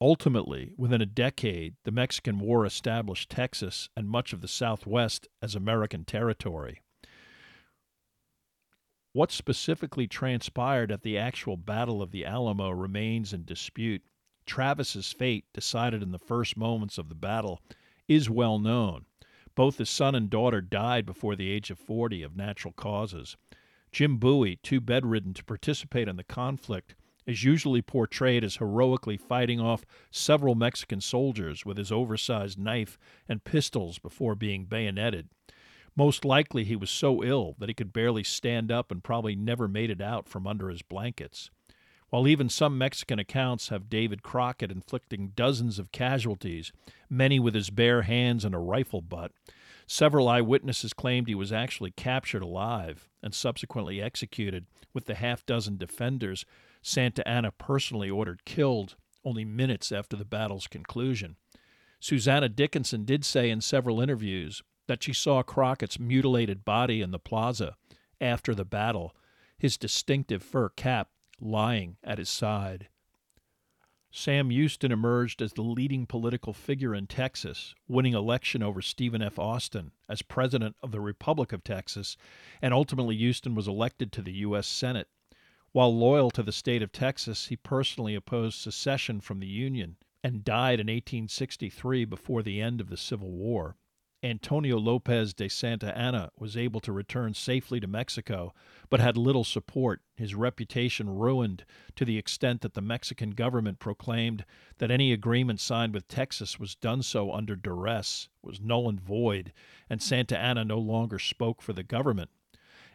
Ultimately, 0.00 0.72
within 0.76 1.02
a 1.02 1.06
decade, 1.06 1.74
the 1.84 1.90
Mexican 1.90 2.38
War 2.38 2.64
established 2.64 3.28
Texas 3.28 3.90
and 3.96 4.08
much 4.08 4.32
of 4.32 4.40
the 4.40 4.48
Southwest 4.48 5.28
as 5.42 5.54
American 5.54 6.04
territory. 6.04 6.80
What 9.12 9.32
specifically 9.32 10.06
transpired 10.06 10.92
at 10.92 11.02
the 11.02 11.16
actual 11.16 11.56
Battle 11.56 12.02
of 12.02 12.10
the 12.10 12.26
Alamo 12.26 12.70
remains 12.70 13.32
in 13.32 13.44
dispute. 13.44 14.02
Travis's 14.44 15.12
fate, 15.12 15.46
decided 15.54 16.02
in 16.02 16.12
the 16.12 16.18
first 16.18 16.56
moments 16.56 16.98
of 16.98 17.08
the 17.08 17.14
battle, 17.14 17.62
is 18.06 18.28
well 18.28 18.58
known. 18.58 19.06
Both 19.54 19.78
his 19.78 19.88
son 19.88 20.14
and 20.14 20.28
daughter 20.28 20.60
died 20.60 21.06
before 21.06 21.36
the 21.36 21.50
age 21.50 21.70
of 21.70 21.78
40 21.78 22.22
of 22.22 22.36
natural 22.36 22.72
causes. 22.74 23.36
Jim 23.92 24.18
Bowie, 24.18 24.56
too 24.56 24.80
bedridden 24.80 25.32
to 25.34 25.44
participate 25.44 26.06
in 26.06 26.16
the 26.16 26.24
conflict, 26.24 26.94
is 27.26 27.44
usually 27.44 27.82
portrayed 27.82 28.44
as 28.44 28.56
heroically 28.56 29.16
fighting 29.16 29.58
off 29.58 29.84
several 30.10 30.54
Mexican 30.54 31.00
soldiers 31.00 31.64
with 31.66 31.76
his 31.76 31.90
oversized 31.90 32.58
knife 32.58 32.98
and 33.28 33.44
pistols 33.44 33.98
before 33.98 34.34
being 34.34 34.64
bayoneted. 34.64 35.28
Most 35.98 36.24
likely 36.24 36.62
he 36.62 36.76
was 36.76 36.90
so 36.90 37.24
ill 37.24 37.56
that 37.58 37.68
he 37.68 37.74
could 37.74 37.92
barely 37.92 38.22
stand 38.22 38.70
up 38.70 38.92
and 38.92 39.02
probably 39.02 39.34
never 39.34 39.66
made 39.66 39.90
it 39.90 40.00
out 40.00 40.28
from 40.28 40.46
under 40.46 40.68
his 40.68 40.80
blankets. 40.80 41.50
while 42.10 42.28
even 42.28 42.48
some 42.48 42.78
Mexican 42.78 43.18
accounts 43.18 43.68
have 43.68 43.90
David 43.90 44.22
Crockett 44.22 44.70
inflicting 44.70 45.32
dozens 45.34 45.78
of 45.78 45.92
casualties, 45.92 46.72
many 47.10 47.38
with 47.38 47.54
his 47.54 47.68
bare 47.68 48.02
hands 48.02 48.44
and 48.44 48.54
a 48.54 48.58
rifle 48.58 49.02
butt. 49.02 49.32
Several 49.86 50.28
eyewitnesses 50.28 50.92
claimed 50.92 51.28
he 51.28 51.34
was 51.34 51.52
actually 51.52 51.90
captured 51.90 52.42
alive 52.42 53.08
and 53.22 53.34
subsequently 53.34 54.00
executed, 54.00 54.66
with 54.94 55.06
the 55.06 55.16
half 55.16 55.44
dozen 55.44 55.76
defenders 55.76 56.46
Santa 56.80 57.26
Anna 57.26 57.50
personally 57.50 58.08
ordered 58.08 58.44
killed 58.44 58.94
only 59.24 59.44
minutes 59.44 59.90
after 59.90 60.16
the 60.16 60.24
battle's 60.24 60.68
conclusion. 60.68 61.36
Susanna 62.00 62.48
Dickinson 62.48 63.04
did 63.04 63.24
say 63.24 63.50
in 63.50 63.60
several 63.60 64.00
interviews 64.00 64.62
that 64.88 65.02
she 65.02 65.12
saw 65.12 65.42
Crockett's 65.42 66.00
mutilated 66.00 66.64
body 66.64 67.00
in 67.00 67.12
the 67.12 67.18
plaza 67.18 67.76
after 68.20 68.54
the 68.54 68.64
battle, 68.64 69.14
his 69.56 69.76
distinctive 69.76 70.42
fur 70.42 70.68
cap 70.70 71.10
lying 71.40 71.96
at 72.02 72.18
his 72.18 72.28
side. 72.28 72.88
Sam 74.10 74.48
Houston 74.48 74.90
emerged 74.90 75.42
as 75.42 75.52
the 75.52 75.62
leading 75.62 76.06
political 76.06 76.54
figure 76.54 76.94
in 76.94 77.06
Texas, 77.06 77.74
winning 77.86 78.14
election 78.14 78.62
over 78.62 78.80
Stephen 78.80 79.20
F. 79.20 79.38
Austin 79.38 79.92
as 80.08 80.22
president 80.22 80.74
of 80.82 80.90
the 80.90 81.00
Republic 81.00 81.52
of 81.52 81.62
Texas, 81.62 82.16
and 82.62 82.72
ultimately 82.72 83.16
Houston 83.18 83.54
was 83.54 83.68
elected 83.68 84.10
to 84.12 84.22
the 84.22 84.32
U.S. 84.32 84.66
Senate. 84.66 85.08
While 85.72 85.94
loyal 85.94 86.30
to 86.30 86.42
the 86.42 86.52
state 86.52 86.82
of 86.82 86.90
Texas, 86.90 87.48
he 87.48 87.56
personally 87.56 88.14
opposed 88.14 88.58
secession 88.58 89.20
from 89.20 89.40
the 89.40 89.46
Union 89.46 89.98
and 90.24 90.42
died 90.42 90.80
in 90.80 90.86
1863 90.86 92.06
before 92.06 92.42
the 92.42 92.62
end 92.62 92.80
of 92.80 92.88
the 92.88 92.96
Civil 92.96 93.30
War. 93.30 93.76
Antonio 94.22 94.78
Lopez 94.78 95.32
de 95.32 95.48
Santa 95.48 95.96
Anna 95.96 96.30
was 96.36 96.56
able 96.56 96.80
to 96.80 96.90
return 96.90 97.34
safely 97.34 97.78
to 97.78 97.86
Mexico, 97.86 98.52
but 98.90 98.98
had 98.98 99.16
little 99.16 99.44
support, 99.44 100.00
his 100.16 100.34
reputation 100.34 101.08
ruined 101.08 101.64
to 101.94 102.04
the 102.04 102.18
extent 102.18 102.62
that 102.62 102.74
the 102.74 102.80
Mexican 102.80 103.30
government 103.30 103.78
proclaimed 103.78 104.44
that 104.78 104.90
any 104.90 105.12
agreement 105.12 105.60
signed 105.60 105.94
with 105.94 106.08
Texas 106.08 106.58
was 106.58 106.74
done 106.74 107.00
so 107.02 107.32
under 107.32 107.54
duress, 107.54 108.28
was 108.42 108.60
null 108.60 108.88
and 108.88 109.00
void, 109.00 109.52
and 109.88 110.02
Santa 110.02 110.36
Anna 110.36 110.64
no 110.64 110.78
longer 110.78 111.20
spoke 111.20 111.62
for 111.62 111.72
the 111.72 111.84
government. 111.84 112.30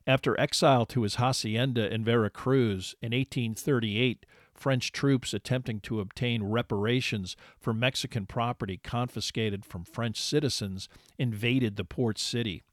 After 0.05 0.37
exile 0.39 0.85
to 0.87 1.03
his 1.03 1.15
hacienda 1.15 1.91
in 1.91 2.03
Veracruz 2.03 2.93
in 3.01 3.13
1838, 3.13 4.25
French 4.53 4.91
troops 4.91 5.33
attempting 5.33 5.79
to 5.81 6.01
obtain 6.01 6.43
reparations 6.43 7.37
for 7.59 7.73
Mexican 7.73 8.25
property 8.25 8.77
confiscated 8.77 9.65
from 9.65 9.85
French 9.85 10.21
citizens 10.21 10.89
invaded 11.17 11.75
the 11.77 11.85
port 11.85 12.19
city. 12.19 12.63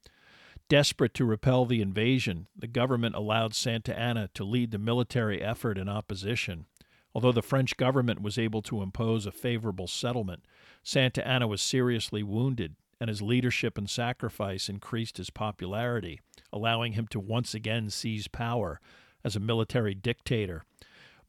Desperate 0.69 1.15
to 1.15 1.25
repel 1.25 1.65
the 1.65 1.81
invasion, 1.81 2.47
the 2.57 2.67
government 2.67 3.15
allowed 3.15 3.55
Santa 3.55 3.97
Anna 3.99 4.29
to 4.35 4.45
lead 4.45 4.71
the 4.71 4.79
military 4.79 5.43
effort 5.43 5.79
in 5.79 5.89
opposition. 5.89 6.67
Although 7.15 7.33
the 7.33 7.43
French 7.43 7.77
government 7.77 8.23
was 8.23 8.39
able 8.39 8.63
to 8.63 8.83
impose 8.83 9.27
a 9.27 9.33
favorable 9.33 9.89
settlement, 9.89 10.45
Santa 10.83 11.27
Anna 11.27 11.49
was 11.49 11.61
seriously 11.61 12.23
wounded, 12.23 12.77
and 13.01 13.09
his 13.09 13.23
leadership 13.23 13.79
and 13.79 13.89
sacrifice 13.89 14.69
increased 14.69 15.17
his 15.17 15.31
popularity, 15.31 16.21
allowing 16.53 16.93
him 16.93 17.07
to 17.09 17.19
once 17.19 17.55
again 17.55 17.91
seize 17.91 18.29
power 18.29 18.81
as 19.25 19.37
a 19.37 19.41
military 19.41 19.95
dictator 19.95 20.65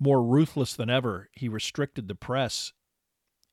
more 0.02 0.24
ruthless 0.24 0.74
than 0.74 0.90
ever, 0.90 1.30
he 1.32 1.48
restricted 1.48 2.08
the 2.08 2.16
press, 2.16 2.74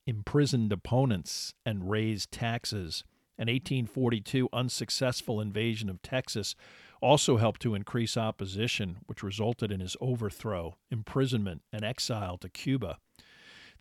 imprisoned 0.07 0.73
opponents, 0.73 1.53
and 1.63 1.91
raised 1.91 2.31
taxes. 2.31 3.03
An 3.37 3.47
1842 3.47 4.49
unsuccessful 4.51 5.39
invasion 5.39 5.89
of 5.89 6.01
Texas 6.01 6.55
also 7.01 7.37
helped 7.37 7.61
to 7.61 7.75
increase 7.75 8.17
opposition, 8.17 8.97
which 9.05 9.21
resulted 9.21 9.71
in 9.71 9.79
his 9.79 9.95
overthrow, 10.01 10.75
imprisonment, 10.89 11.61
and 11.71 11.85
exile 11.85 12.39
to 12.39 12.49
Cuba. 12.49 12.97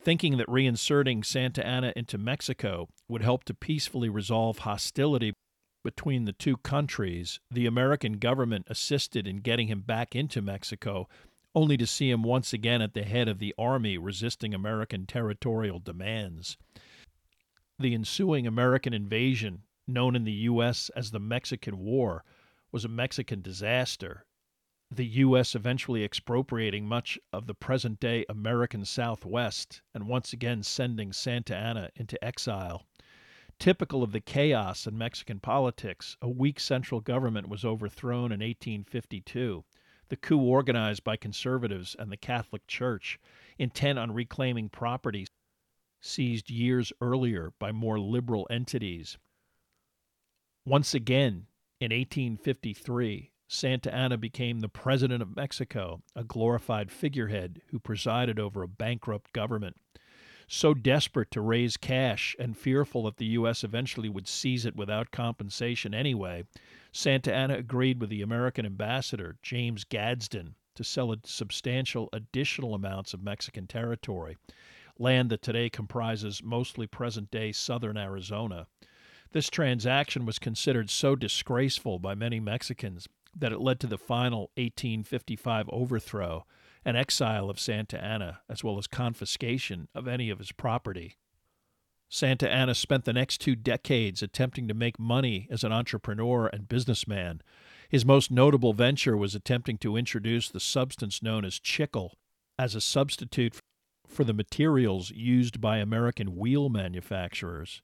Thinking 0.00 0.36
that 0.36 0.46
reinserting 0.46 1.24
Santa 1.24 1.66
Anna 1.66 1.92
into 1.96 2.18
Mexico 2.18 2.88
would 3.08 3.22
help 3.22 3.44
to 3.44 3.54
peacefully 3.54 4.08
resolve 4.08 4.58
hostility 4.58 5.34
between 5.84 6.24
the 6.24 6.32
two 6.32 6.56
countries, 6.58 7.40
the 7.50 7.66
American 7.66 8.14
government 8.14 8.66
assisted 8.68 9.26
in 9.26 9.38
getting 9.38 9.68
him 9.68 9.80
back 9.80 10.14
into 10.14 10.42
Mexico 10.42 11.08
only 11.54 11.76
to 11.76 11.86
see 11.86 12.10
him 12.10 12.22
once 12.22 12.52
again 12.52 12.82
at 12.82 12.94
the 12.94 13.02
head 13.02 13.28
of 13.28 13.38
the 13.38 13.54
army 13.58 13.98
resisting 13.98 14.54
American 14.54 15.06
territorial 15.06 15.78
demands. 15.78 16.56
The 17.78 17.94
ensuing 17.94 18.46
American 18.46 18.92
invasion, 18.92 19.62
known 19.86 20.14
in 20.14 20.24
the 20.24 20.32
U.S. 20.32 20.90
as 20.94 21.10
the 21.10 21.20
Mexican 21.20 21.78
War, 21.78 22.24
was 22.70 22.84
a 22.84 22.88
Mexican 22.88 23.40
disaster, 23.40 24.26
the 24.90 25.06
U.S. 25.06 25.54
eventually 25.54 26.04
expropriating 26.04 26.86
much 26.86 27.18
of 27.32 27.46
the 27.46 27.54
present 27.54 28.00
day 28.00 28.24
American 28.28 28.84
Southwest 28.84 29.82
and 29.94 30.08
once 30.08 30.32
again 30.32 30.62
sending 30.62 31.12
Santa 31.12 31.56
Anna 31.56 31.90
into 31.96 32.22
exile. 32.24 32.86
Typical 33.58 34.02
of 34.02 34.12
the 34.12 34.20
chaos 34.20 34.86
in 34.86 34.96
Mexican 34.96 35.40
politics, 35.40 36.16
a 36.22 36.28
weak 36.28 36.60
central 36.60 37.00
government 37.00 37.48
was 37.48 37.64
overthrown 37.64 38.32
in 38.32 38.40
1852 38.40 39.64
the 40.08 40.16
coup 40.16 40.40
organized 40.40 41.04
by 41.04 41.16
conservatives 41.16 41.94
and 41.98 42.10
the 42.10 42.16
Catholic 42.16 42.66
Church, 42.66 43.18
intent 43.58 43.98
on 43.98 44.12
reclaiming 44.12 44.68
property 44.68 45.26
seized 46.00 46.50
years 46.50 46.92
earlier 47.00 47.52
by 47.58 47.72
more 47.72 47.98
liberal 47.98 48.46
entities. 48.50 49.18
Once 50.64 50.94
again, 50.94 51.46
in 51.80 51.92
1853, 51.92 53.32
Santa 53.50 53.92
Anna 53.94 54.18
became 54.18 54.60
the 54.60 54.68
President 54.68 55.22
of 55.22 55.34
Mexico, 55.34 56.02
a 56.14 56.22
glorified 56.22 56.92
figurehead 56.92 57.62
who 57.68 57.78
presided 57.78 58.38
over 58.38 58.62
a 58.62 58.68
bankrupt 58.68 59.32
government. 59.32 59.76
So 60.46 60.74
desperate 60.74 61.30
to 61.30 61.40
raise 61.40 61.78
cash 61.78 62.36
and 62.38 62.56
fearful 62.56 63.04
that 63.04 63.16
the 63.16 63.26
U.S. 63.26 63.64
eventually 63.64 64.10
would 64.10 64.28
seize 64.28 64.66
it 64.66 64.76
without 64.76 65.10
compensation 65.10 65.94
anyway, 65.94 66.44
Santa 66.92 67.34
Anna 67.34 67.54
agreed 67.54 68.00
with 68.00 68.10
the 68.10 68.20
American 68.22 68.66
ambassador, 68.66 69.36
James 69.42 69.84
Gadsden, 69.84 70.54
to 70.74 70.84
sell 70.84 71.14
substantial 71.24 72.10
additional 72.12 72.74
amounts 72.74 73.14
of 73.14 73.22
Mexican 73.22 73.66
territory, 73.66 74.36
land 74.98 75.30
that 75.30 75.42
today 75.42 75.70
comprises 75.70 76.42
mostly 76.42 76.86
present 76.86 77.30
day 77.30 77.52
southern 77.52 77.96
Arizona. 77.96 78.66
This 79.32 79.50
transaction 79.50 80.24
was 80.24 80.38
considered 80.38 80.88
so 80.88 81.14
disgraceful 81.14 81.98
by 81.98 82.14
many 82.14 82.40
Mexicans 82.40 83.08
that 83.36 83.52
it 83.52 83.60
led 83.60 83.80
to 83.80 83.86
the 83.86 83.98
final 83.98 84.50
1855 84.56 85.68
overthrow 85.70 86.44
and 86.84 86.96
exile 86.96 87.50
of 87.50 87.60
Santa 87.60 88.02
Anna, 88.02 88.40
as 88.48 88.64
well 88.64 88.78
as 88.78 88.86
confiscation 88.86 89.88
of 89.94 90.08
any 90.08 90.30
of 90.30 90.38
his 90.38 90.52
property. 90.52 91.16
Santa 92.08 92.48
Anna 92.50 92.74
spent 92.74 93.04
the 93.04 93.12
next 93.12 93.38
two 93.38 93.54
decades 93.54 94.22
attempting 94.22 94.66
to 94.68 94.74
make 94.74 94.98
money 94.98 95.46
as 95.50 95.62
an 95.62 95.72
entrepreneur 95.72 96.46
and 96.46 96.68
businessman. 96.68 97.42
His 97.88 98.06
most 98.06 98.30
notable 98.30 98.72
venture 98.72 99.16
was 99.16 99.34
attempting 99.34 99.76
to 99.78 99.96
introduce 99.96 100.48
the 100.48 100.60
substance 100.60 101.22
known 101.22 101.44
as 101.44 101.60
chicle 101.60 102.16
as 102.58 102.74
a 102.74 102.80
substitute 102.80 103.60
for 104.06 104.24
the 104.24 104.32
materials 104.32 105.10
used 105.10 105.60
by 105.60 105.76
American 105.76 106.34
wheel 106.36 106.70
manufacturers. 106.70 107.82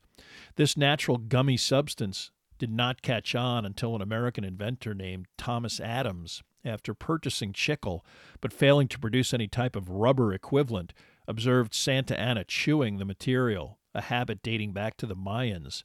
This 0.57 0.77
natural 0.77 1.19
gummy 1.19 1.59
substance 1.59 2.31
did 2.59 2.71
not 2.71 3.03
catch 3.03 3.35
on 3.35 3.65
until 3.65 3.95
an 3.95 4.03
American 4.03 4.45
inventor 4.45 4.95
named 4.95 5.27
Thomas 5.37 5.81
Adams, 5.81 6.43
after 6.65 6.95
purchasing 6.95 7.53
chicle 7.53 8.05
but 8.41 8.53
failing 8.53 8.89
to 8.89 8.99
produce 8.99 9.35
any 9.35 9.49
type 9.49 9.77
of 9.77 9.89
rubber 9.89 10.33
equivalent, 10.33 10.95
observed 11.29 11.75
Santa 11.75 12.19
Anna 12.19 12.45
chewing 12.45 12.99
the 12.99 13.05
material 13.05 13.79
a 13.95 14.03
habit 14.03 14.43
dating 14.43 14.73
back 14.73 14.97
to 14.97 15.07
the 15.07 15.17
Mayans. 15.17 15.85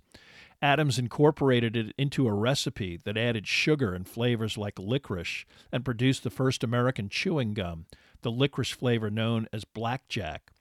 Adams 0.62 1.00
incorporated 1.00 1.78
it 1.78 1.94
into 1.98 2.28
a 2.28 2.34
recipe 2.34 2.98
that 3.06 3.18
added 3.18 3.48
sugar 3.48 3.94
and 3.94 4.08
flavors 4.08 4.58
like 4.58 4.78
licorice 4.78 5.46
and 5.72 5.86
produced 5.86 6.24
the 6.24 6.30
first 6.30 6.64
American 6.64 7.08
chewing 7.08 7.54
gum, 7.54 7.86
the 8.24 8.32
licorice 8.32 8.72
flavor 8.72 9.10
known 9.10 9.48
as 9.54 9.64
blackjack. 9.64 10.52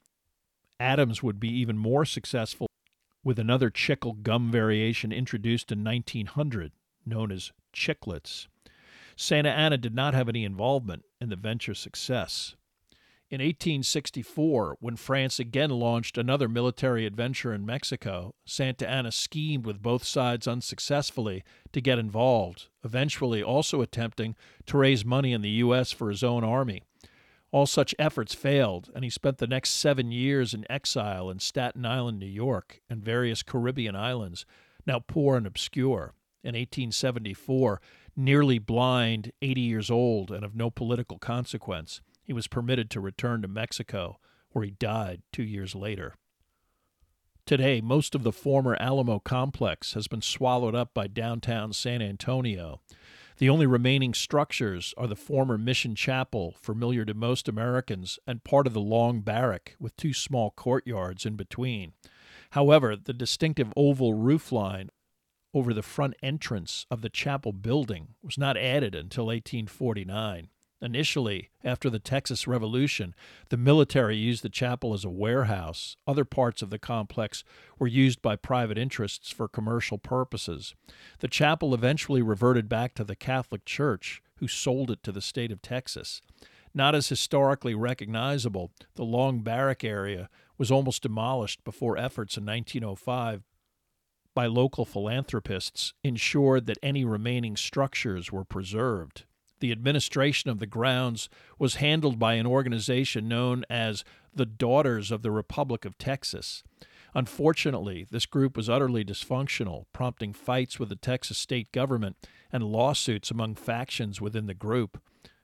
Adams 0.79 1.23
would 1.23 1.41
be 1.41 1.49
even 1.49 1.77
more 1.77 2.05
successful 2.05 2.68
with 3.29 3.39
another 3.39 3.69
chicle 3.69 4.15
gum 4.15 4.51
variation 4.51 5.13
introduced 5.13 5.71
in 5.71 5.85
1900, 5.85 6.73
known 7.05 7.31
as 7.31 7.53
chiclets. 7.75 8.47
Santa 9.17 9.51
Anna 9.51 9.77
did 9.77 9.95
not 9.95 10.15
have 10.15 10.31
any 10.31 10.47
involvement 10.47 11.05
in 11.21 11.29
the 11.29 11.37
venture's 11.37 11.79
success. 11.79 12.57
In 13.29 13.43
1864, 13.43 14.79
when 14.81 14.97
France 14.97 15.39
again 15.39 15.69
launched 15.69 16.17
another 16.17 16.49
military 16.49 17.05
adventure 17.05 17.53
in 17.53 17.67
Mexico, 17.67 18.35
Santa 18.47 18.89
Anna 18.89 19.13
schemed 19.13 19.67
with 19.67 19.83
both 19.83 20.05
sides 20.05 20.49
unsuccessfully 20.49 21.45
to 21.73 21.83
get 21.83 21.99
involved, 21.99 22.69
eventually 22.83 23.43
also 23.43 23.83
attempting 23.83 24.37
to 24.65 24.79
raise 24.79 25.05
money 25.05 25.35
in 25.35 25.43
the 25.43 25.51
U.S. 25.51 25.93
for 25.93 26.09
his 26.09 26.25
own 26.25 26.45
army. 26.45 26.85
All 27.51 27.67
such 27.67 27.95
efforts 27.99 28.35
failed, 28.35 28.91
and 28.95 29.05
he 29.05 29.11
spent 29.11 29.39
the 29.39 29.47
next 29.47 29.71
seven 29.71 30.13
years 30.13 30.53
in 30.53 30.71
exile 30.71 31.31
in 31.31 31.39
Staten 31.39 31.87
Island, 31.87 32.19
New 32.19 32.27
York, 32.27 32.81
and 32.91 33.03
various 33.03 33.43
Caribbean 33.43 33.97
islands, 33.97 34.45
now 34.87 34.99
poor 34.99 35.37
and 35.37 35.47
obscure. 35.47 36.15
In 36.45 36.55
1874, 36.55 37.81
nearly 38.17 38.59
blind, 38.59 39.33
80 39.41 39.61
years 39.61 39.91
old, 39.91 40.31
and 40.31 40.45
of 40.45 40.55
no 40.55 40.71
political 40.71 41.19
consequence, 41.19 42.01
He 42.23 42.35
was 42.35 42.47
permitted 42.47 42.91
to 42.91 43.01
return 43.01 43.41
to 43.41 43.49
Mexico, 43.49 44.19
where 44.51 44.63
he 44.63 44.71
died 44.73 45.23
two 45.33 45.43
years 45.43 45.75
later. 45.75 46.15
Today, 47.47 47.81
most 47.81 48.15
of 48.15 48.23
the 48.23 48.33
former 48.33 48.77
Alamo 48.79 49.19
complex 49.19 49.95
has 49.95 50.07
been 50.07 50.21
swallowed 50.21 50.75
up 50.75 50.93
by 50.93 51.07
downtown 51.07 51.73
San 51.73 52.03
Antonio. 52.03 52.83
The 53.39 53.49
only 53.49 53.67
remaining 53.67 54.15
structures 54.15 54.95
are 54.97 55.07
the 55.07 55.15
former 55.15 55.57
Mission 55.57 55.95
Chapel, 55.95 56.57
familiar 56.61 57.05
to 57.05 57.15
most 57.15 57.47
Americans, 57.49 58.19
and 58.27 58.43
part 58.43 58.67
of 58.67 58.73
the 58.73 58.81
Long 58.81 59.21
Barrack, 59.21 59.77
with 59.79 59.97
two 59.97 60.13
small 60.13 60.51
courtyards 60.51 61.25
in 61.25 61.37
between. 61.37 61.93
However, 62.51 62.97
the 62.97 63.13
distinctive 63.13 63.73
oval 63.77 64.13
roofline 64.13 64.89
over 65.55 65.73
the 65.73 65.83
front 65.83 66.15
entrance 66.21 66.85
of 66.91 67.01
the 67.01 67.09
chapel 67.09 67.53
building 67.53 68.15
was 68.25 68.39
not 68.39 68.57
added 68.57 68.97
until 68.97 69.27
1849. 69.27 70.49
Initially, 70.81 71.51
after 71.65 71.91
the 71.91 71.99
Texas 71.99 72.47
Revolution, 72.47 73.15
the 73.49 73.57
military 73.57 74.17
used 74.17 74.45
the 74.45 74.49
chapel 74.49 74.95
as 74.95 75.05
a 75.05 75.11
warehouse. 75.11 75.97
Other 76.07 76.25
parts 76.25 76.63
of 76.63 76.71
the 76.71 76.79
complex 76.79 77.43
were 77.81 77.89
used 77.89 78.23
by 78.23 78.37
private 78.37 78.79
interests 78.79 79.33
for 79.33 79.49
commercial 79.49 79.99
purposes. 79.99 80.77
The 81.19 81.27
chapel 81.27 81.75
eventually 81.75 82.23
reverted 82.23 82.69
back 82.69 82.95
to 82.95 83.05
the 83.05 83.17
Catholic 83.17 83.65
Church, 83.65 84.23
who 84.37 84.47
sold 84.47 84.93
it 84.93 85.03
to 85.03 85.11
the 85.11 85.21
state 85.21 85.51
of 85.51 85.63
Texas. 85.63 86.21
Not 86.73 86.95
as 86.95 87.09
historically 87.09 87.75
recognizable, 87.75 88.71
the 88.95 89.05
Long 89.05 89.41
Barrack 89.41 89.83
area 89.83 90.29
was 90.59 90.71
almost 90.71 91.03
demolished 91.03 91.65
before 91.65 91.99
efforts 91.99 92.37
in 92.37 92.47
1905 92.47 93.43
by 94.33 94.47
local 94.47 94.85
philanthropists 94.85 95.95
ensured 96.05 96.67
that 96.67 96.79
any 96.81 97.05
remaining 97.05 97.57
structures 97.57 98.31
were 98.31 98.45
preserved 98.45 99.25
the 99.61 99.73
administration 99.73 100.51
of 100.51 100.59
the 100.59 100.67
grounds 100.67 101.29
was 101.59 101.77
handled 101.77 102.19
by 102.19 102.35
an 102.35 102.47
organization 102.47 103.29
known 103.29 103.65
as 103.69 104.05
the 104.35 104.47
Daughters 104.47 105.11
of 105.11 105.23
the 105.23 105.31
Republic 105.31 105.85
of 105.85 105.99
Texas. 105.99 106.63
Unfortunately, 107.15 108.07
this 108.11 108.27
group 108.27 108.57
was 108.57 108.69
utterly 108.69 109.05
dysfunctional, 109.05 109.87
prompting 109.93 110.33
fights 110.33 110.79
with 110.79 110.89
the 110.89 110.97
Texas 110.97 111.39
state 111.39 111.73
government 111.73 112.17
and 112.53 112.63
lawsuits 112.63 113.31
among 113.31 113.55
factions 113.55 114.21
within 114.21 114.47
the 114.47 114.55
group. 114.55 115.01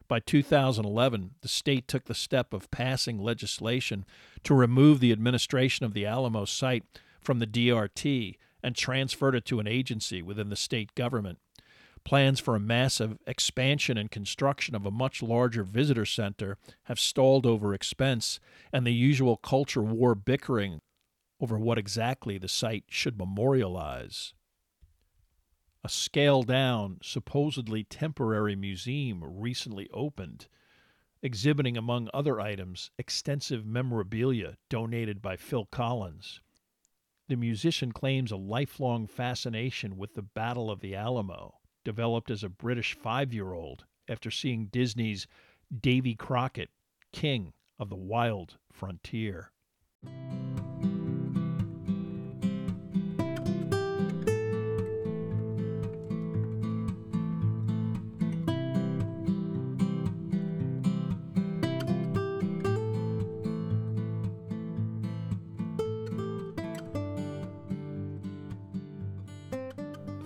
By 0.07 0.21
2011, 0.21 1.31
the 1.41 1.49
state 1.49 1.89
took 1.89 2.05
the 2.05 2.15
step 2.15 2.53
of 2.53 2.71
passing 2.71 3.19
legislation 3.19 4.05
to 4.43 4.55
remove 4.55 5.01
the 5.01 5.13
administration 5.13 5.87
of 5.87 5.95
the 5.95 6.05
Alamo 6.05 6.45
site 6.45 6.85
from 7.21 7.39
the 7.39 7.47
DRT 7.47 8.37
and 8.63 8.77
transferred 8.77 9.35
it 9.35 9.45
to 9.47 9.61
an 9.61 9.67
agency 9.67 10.23
within 10.23 10.51
the 10.51 10.57
state 10.57 10.95
government. 10.95 11.39
Plans 12.05 12.39
for 12.39 12.55
a 12.55 12.61
massive 12.61 13.19
expansion 13.27 13.97
and 13.97 14.11
construction 14.11 14.75
of 14.75 14.85
a 14.85 14.91
much 14.91 15.23
larger 15.23 15.65
visitor 15.65 16.05
center 16.05 16.59
have 16.85 17.01
stalled 17.01 17.47
over 17.47 17.73
expense 17.73 18.41
and 18.73 18.87
the 18.87 18.93
usual 18.93 19.39
culture 19.39 19.83
war 19.83 20.15
bickering 20.15 20.83
over 21.41 21.59
what 21.59 21.79
exactly 21.79 22.37
the 22.37 22.49
site 22.49 22.85
should 22.89 23.17
memorialize. 23.17 24.35
A 25.83 25.89
scaled 25.89 26.47
down, 26.47 26.99
supposedly 27.03 27.85
temporary 27.85 28.55
museum 28.55 29.25
recently 29.25 29.89
opened, 29.93 30.47
exhibiting, 31.23 31.77
among 31.77 32.11
other 32.13 32.39
items, 32.39 32.91
extensive 32.99 33.65
memorabilia 33.65 34.57
donated 34.69 35.23
by 35.23 35.37
Phil 35.37 35.65
Collins. 35.67 36.41
The 37.29 37.37
musician 37.37 37.93
claims 37.93 38.31
a 38.31 38.37
lifelong 38.37 39.07
fascination 39.07 39.97
with 39.97 40.15
the 40.15 40.23
Battle 40.23 40.71
of 40.71 40.81
the 40.81 40.95
Alamo 40.95 41.55
developed 41.85 42.31
as 42.31 42.43
a 42.43 42.49
British 42.49 42.95
five 42.95 43.33
year 43.33 43.53
old 43.53 43.85
after 44.09 44.31
seeing 44.31 44.67
Disney's 44.67 45.27
Davy 45.81 46.15
Crockett, 46.15 46.71
King 47.13 47.53
of 47.79 47.89
the 47.89 47.97
Wild 47.97 48.59
Frontier. 48.73 49.51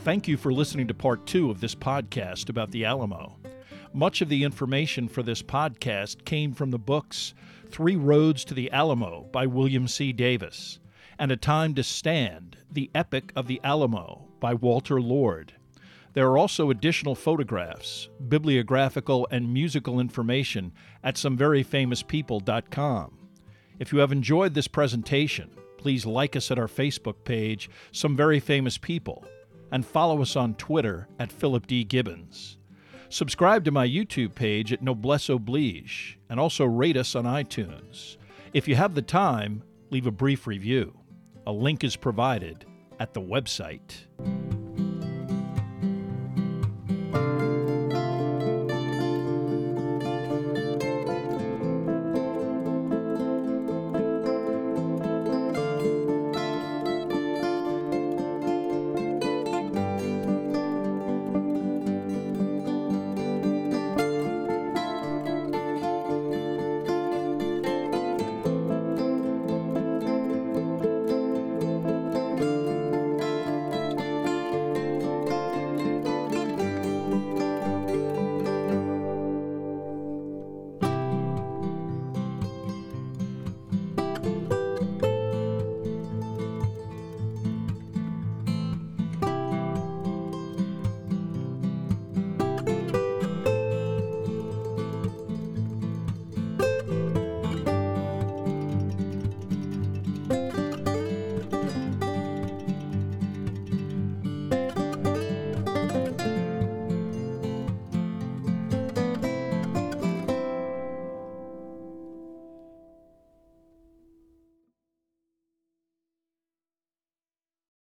Thank 0.09 0.25
you 0.27 0.38
for 0.38 0.55
listening 0.55 0.88
to 0.88 0.94
part 0.94 1.27
two 1.27 1.51
of 1.51 1.61
this 1.61 1.75
podcast 1.75 2.49
about 2.49 2.71
the 2.71 2.87
Alamo. 2.87 3.37
Much 3.92 4.23
of 4.23 4.31
the 4.31 4.42
information 4.42 5.07
for 5.07 5.23
this 5.23 5.42
podcast 5.42 6.25
came 6.25 6.55
from 6.55 6.71
the 6.71 6.79
books 6.79 7.35
Three 7.68 7.97
Roads 7.97 8.42
to 8.47 8.55
the 8.55 8.71
Alamo 8.71 9.29
by 9.31 9.44
William 9.44 9.87
C. 9.87 10.14
Davis 10.14 10.79
and 11.18 11.31
A 11.31 11.37
Time 11.37 11.75
to 11.75 11.83
Stand 11.83 12.57
The 12.73 12.90
Epic 12.94 13.35
of 13.37 13.49
the 13.49 13.61
Alamo 13.62 14.27
by 14.40 14.55
Walter 14.55 14.99
Lord. 14.99 15.53
There 16.14 16.29
are 16.29 16.38
also 16.38 16.71
additional 16.71 17.14
photographs, 17.14 18.09
bibliographical, 18.29 19.29
and 19.31 19.53
musical 19.53 20.01
information 20.01 20.73
at 21.05 21.16
someveryfamouspeople.com. 21.16 23.29
If 23.79 23.92
you 23.92 23.99
have 23.99 24.12
enjoyed 24.12 24.55
this 24.55 24.68
presentation, 24.68 25.51
please 25.77 26.07
like 26.07 26.35
us 26.35 26.51
at 26.51 26.59
our 26.59 26.66
Facebook 26.66 27.25
page, 27.25 27.68
Some 27.92 28.16
Very 28.16 28.40
Famous 28.40 28.79
People 28.79 29.27
and 29.70 29.85
follow 29.85 30.22
us 30.22 30.37
on 30.37 30.54
Twitter 30.54 31.09
at 31.18 31.33
Philip 31.33 31.66
D. 31.66 31.85
Gibbons. 31.85 32.59
Subscribe 33.09 33.64
to 33.64 33.70
my 33.70 33.87
YouTube 33.87 34.35
page 34.35 34.72
at 34.72 34.83
Noblesse 34.83 35.28
Oblige, 35.28 36.18
and 36.28 36.38
also 36.38 36.64
rate 36.64 36.96
us 36.96 37.14
on 37.14 37.24
iTunes. 37.24 38.16
If 38.52 38.68
you 38.68 38.76
have 38.76 38.94
the 38.94 39.02
time, 39.02 39.62
leave 39.90 40.07
a 40.07 40.11
brief 40.11 40.46
review. 40.46 40.98
A 41.46 41.52
link 41.52 41.85
is 41.85 41.96
provided 41.96 42.66
at 43.00 43.14
the 43.14 43.22
website. 43.22 44.58